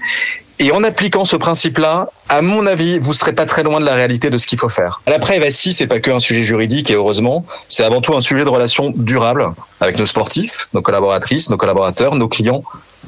Et 0.58 0.72
en 0.72 0.82
appliquant 0.84 1.24
ce 1.26 1.36
principe-là, 1.36 2.08
à 2.30 2.40
mon 2.40 2.66
avis, 2.66 2.98
vous 2.98 3.12
serez 3.12 3.34
pas 3.34 3.44
très 3.44 3.62
loin 3.62 3.78
de 3.78 3.84
la 3.84 3.94
réalité 3.94 4.30
de 4.30 4.38
ce 4.38 4.46
qu'il 4.46 4.58
faut 4.58 4.70
faire. 4.70 5.02
La 5.06 5.18
privacy, 5.18 5.74
c'est 5.74 5.86
pas 5.86 6.00
que 6.00 6.10
un 6.10 6.18
sujet 6.18 6.42
juridique 6.44 6.90
et 6.90 6.94
heureusement, 6.94 7.44
c'est 7.68 7.84
avant 7.84 8.00
tout 8.00 8.16
un 8.16 8.22
sujet 8.22 8.44
de 8.44 8.48
relation 8.48 8.90
durable 8.96 9.52
avec 9.80 9.98
nos 9.98 10.06
sportifs, 10.06 10.68
nos 10.72 10.80
collaboratrices, 10.80 11.50
nos 11.50 11.58
collaborateurs, 11.58 12.14
nos 12.14 12.28
clients 12.28 12.62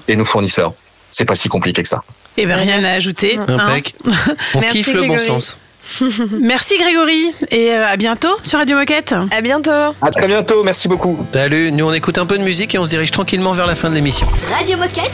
et 0.09 0.17
nos 0.17 0.27
fournisseurs. 0.27 0.75
C'est 1.11 1.25
pas 1.25 1.35
si 1.35 1.49
compliqué 1.49 1.83
que 1.83 1.89
ça. 1.89 2.03
Eh 2.37 2.45
ben 2.47 2.55
rien 2.57 2.85
à 2.85 2.91
ajouter. 2.91 3.39
Impec. 3.39 3.95
hein. 4.07 4.13
On 4.55 4.61
Merci, 4.61 4.79
kiffe 4.85 4.93
le 4.93 5.05
bon 5.09 5.19
sens. 5.19 5.57
Merci 6.41 6.77
Grégory 6.79 7.35
et 7.51 7.73
euh, 7.73 7.87
à 7.87 7.97
bientôt 7.97 8.37
sur 8.45 8.59
Radio 8.59 8.77
Moquette. 8.77 9.15
À 9.31 9.41
bientôt. 9.41 9.71
À 9.71 10.11
très 10.11 10.27
bientôt, 10.27 10.63
merci 10.63 10.89
beaucoup. 10.89 11.27
Salut, 11.33 11.73
nous 11.73 11.87
on 11.87 11.93
écoute 11.93 12.19
un 12.19 12.27
peu 12.27 12.39
de 12.39 12.43
musique 12.43 12.75
et 12.75 12.79
on 12.79 12.85
se 12.85 12.91
dirige 12.91 13.11
tranquillement 13.11 13.53
vers 13.53 13.67
la 13.67 13.75
fin 13.75 13.89
de 13.89 13.95
l'émission. 13.95 14.27
Radio 14.57 14.77
Moquette. 14.77 15.13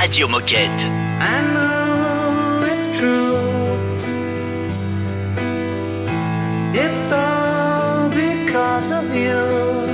Radio 0.00 0.28
Moquette. 0.28 0.86
I 1.20 1.42
know 1.52 2.66
it's 2.66 2.98
true. 2.98 3.36
It's 6.72 7.12
all 7.12 8.08
because 8.10 8.90
of 8.92 9.14
you. 9.14 9.89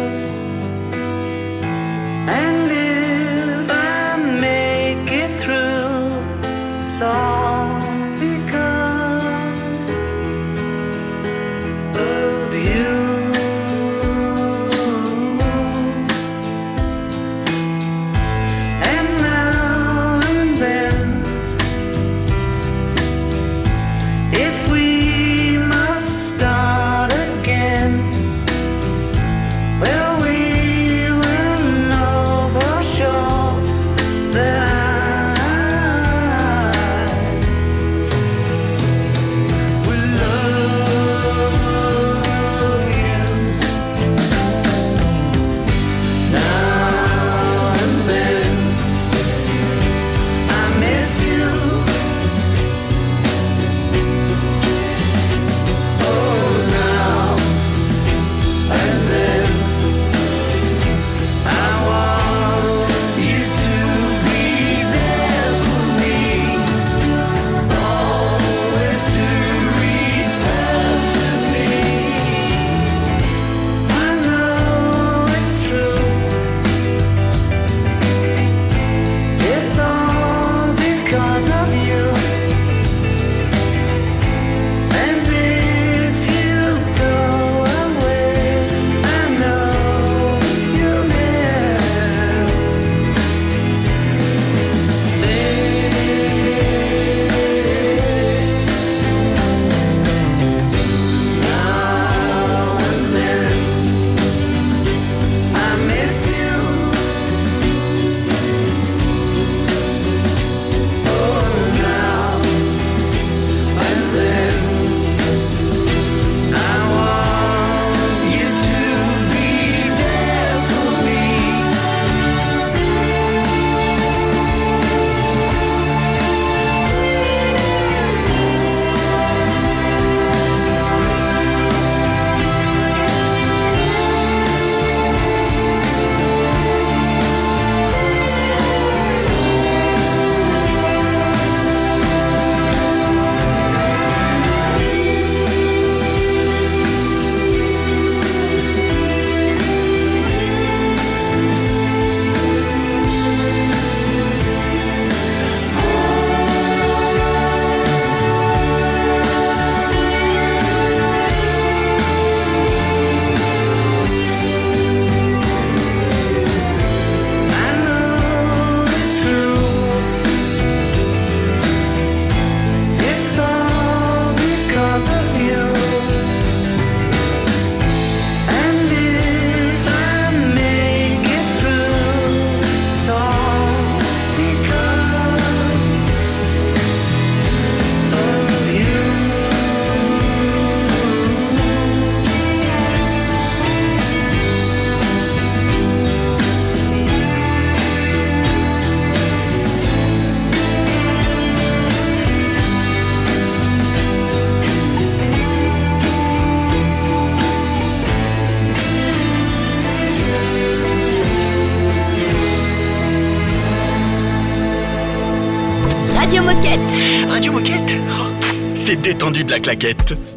la 219.56 219.60
claquette. 219.60 220.35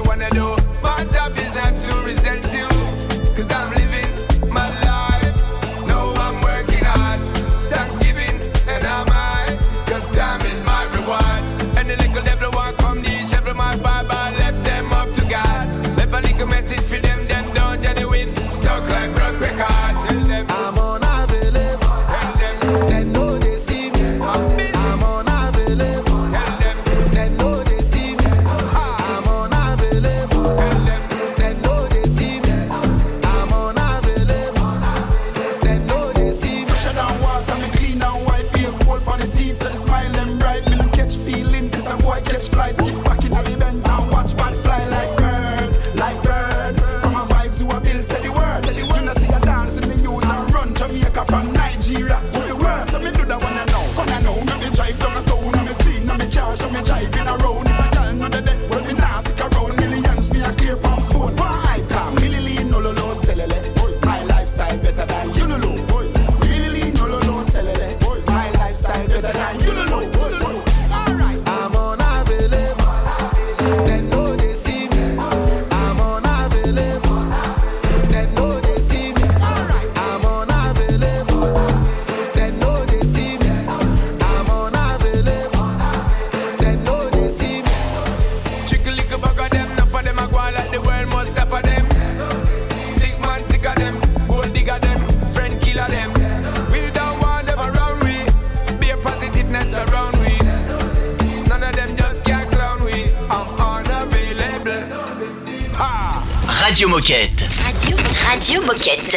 you 0.00 0.08
wanna 0.08 0.30
do. 0.30 0.59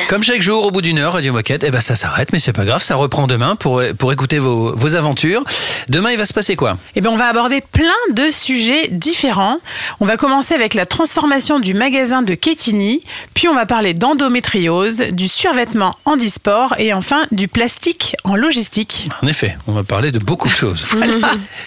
Comme 0.07 0.23
chaque 0.23 0.41
jour, 0.41 0.65
au 0.65 0.71
bout 0.71 0.81
d'une 0.81 0.99
heure, 0.99 1.13
Radio 1.13 1.33
Moquette, 1.33 1.63
eh 1.63 1.71
ben 1.71 1.81
ça 1.81 1.95
s'arrête, 1.95 2.31
mais 2.33 2.39
c'est 2.39 2.53
pas 2.53 2.65
grave, 2.65 2.83
ça 2.83 2.95
reprend 2.95 3.27
demain 3.27 3.55
pour, 3.55 3.81
pour 3.97 4.11
écouter 4.11 4.39
vos, 4.39 4.75
vos 4.75 4.95
aventures. 4.95 5.43
Demain, 5.89 6.11
il 6.11 6.17
va 6.17 6.25
se 6.25 6.33
passer 6.33 6.55
quoi? 6.55 6.77
Eh 6.95 7.01
ben, 7.01 7.09
on 7.09 7.15
va 7.15 7.27
aborder 7.27 7.61
plein 7.61 7.89
de 8.11 8.31
sujets 8.31 8.89
différents. 8.89 9.57
On 9.99 10.05
va 10.05 10.17
commencer 10.17 10.53
avec 10.53 10.73
la 10.73 10.85
transformation 10.85 11.59
du 11.59 11.73
magasin 11.73 12.21
de 12.21 12.35
Kétini, 12.35 13.03
puis 13.33 13.47
on 13.47 13.55
va 13.55 13.65
parler 13.65 13.93
d'endométriose, 13.93 15.03
du 15.11 15.27
survêtement 15.27 15.95
handisport 16.05 16.75
et 16.77 16.93
enfin 16.93 17.23
du 17.31 17.47
plastique 17.47 18.15
en 18.23 18.35
logistique. 18.35 19.09
En 19.21 19.27
effet, 19.27 19.57
on 19.67 19.73
va 19.73 19.83
parler 19.83 20.11
de 20.11 20.19
beaucoup 20.19 20.49
de 20.49 20.55
choses. 20.55 20.85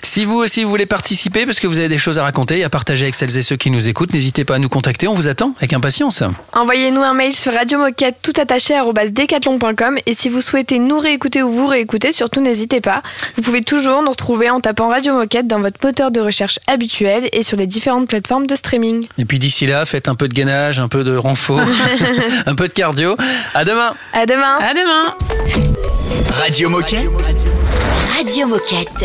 Si 0.02 0.24
vous 0.24 0.36
aussi 0.36 0.62
vous 0.62 0.70
voulez 0.70 0.86
participer, 0.86 1.46
parce 1.46 1.58
que 1.58 1.66
vous 1.66 1.78
avez 1.78 1.88
des 1.88 1.98
choses 1.98 2.18
à 2.18 2.22
raconter 2.22 2.58
et 2.58 2.64
à 2.64 2.70
partager 2.70 3.04
avec 3.04 3.14
celles 3.14 3.36
et 3.36 3.42
ceux 3.42 3.56
qui 3.56 3.70
nous 3.70 3.88
écoutent, 3.88 4.12
n'hésitez 4.12 4.44
pas 4.44 4.54
à 4.54 4.58
nous 4.58 4.68
contacter, 4.68 5.08
on 5.08 5.14
vous 5.14 5.28
attend 5.28 5.54
avec 5.58 5.72
impatience. 5.72 6.22
Envoyez-nous 6.52 7.02
un 7.02 7.12
mail 7.12 7.34
sur 7.34 7.52
Radio 7.52 7.78
Moquette 7.78 7.95
tout 8.22 8.32
attaché 8.36 8.74
à 8.74 8.84
decathlon.com 8.84 9.98
et 10.06 10.14
si 10.14 10.28
vous 10.28 10.40
souhaitez 10.40 10.78
nous 10.78 10.98
réécouter 10.98 11.42
ou 11.42 11.50
vous 11.50 11.66
réécouter, 11.66 12.12
surtout 12.12 12.40
n'hésitez 12.40 12.80
pas. 12.80 13.02
Vous 13.36 13.42
pouvez 13.42 13.62
toujours 13.62 14.02
nous 14.02 14.10
retrouver 14.10 14.50
en 14.50 14.60
tapant 14.60 14.88
Radio 14.88 15.14
Moquette 15.14 15.46
dans 15.46 15.60
votre 15.60 15.78
moteur 15.82 16.10
de 16.10 16.20
recherche 16.20 16.58
habituel 16.66 17.28
et 17.32 17.42
sur 17.42 17.56
les 17.56 17.66
différentes 17.66 18.08
plateformes 18.08 18.46
de 18.46 18.54
streaming. 18.54 19.06
Et 19.18 19.24
puis 19.24 19.38
d'ici 19.38 19.66
là, 19.66 19.84
faites 19.84 20.08
un 20.08 20.14
peu 20.14 20.28
de 20.28 20.34
gainage, 20.34 20.78
un 20.78 20.88
peu 20.88 21.04
de 21.04 21.16
renfort, 21.16 21.60
un 22.46 22.54
peu 22.54 22.68
de 22.68 22.72
cardio. 22.72 23.16
À 23.54 23.64
demain. 23.64 23.94
À 24.12 24.26
demain. 24.26 24.58
À 24.58 24.74
demain. 24.74 25.14
Radio 26.30 26.68
Moquette. 26.68 27.08
Radio 28.16 28.46
Moquette. 28.46 29.04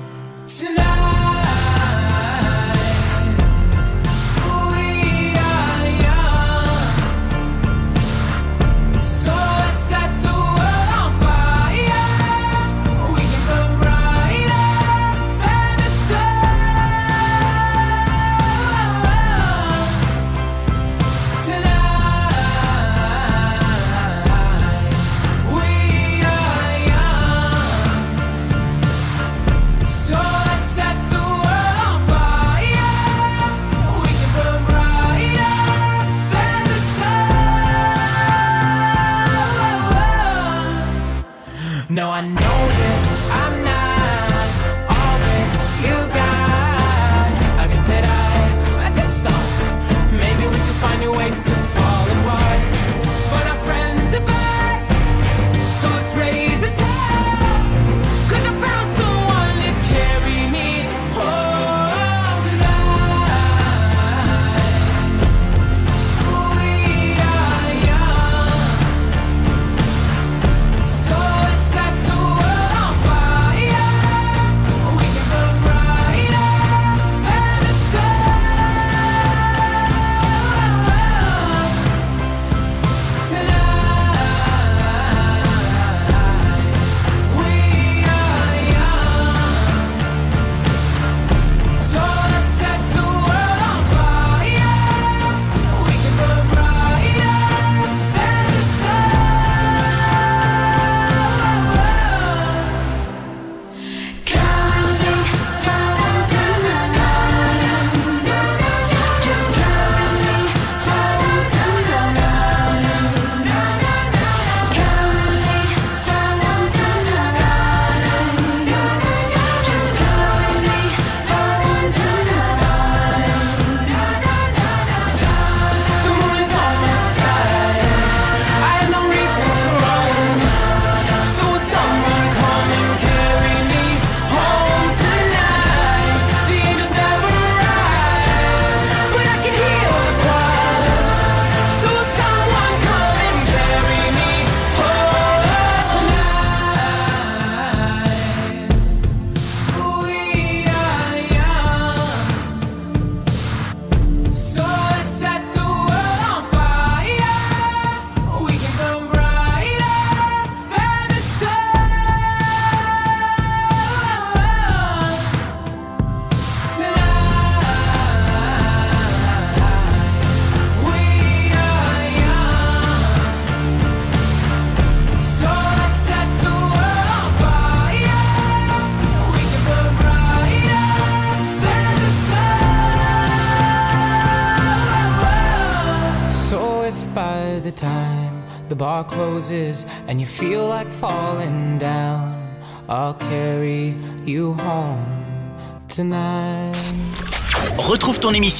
tonight. 0.59 1.20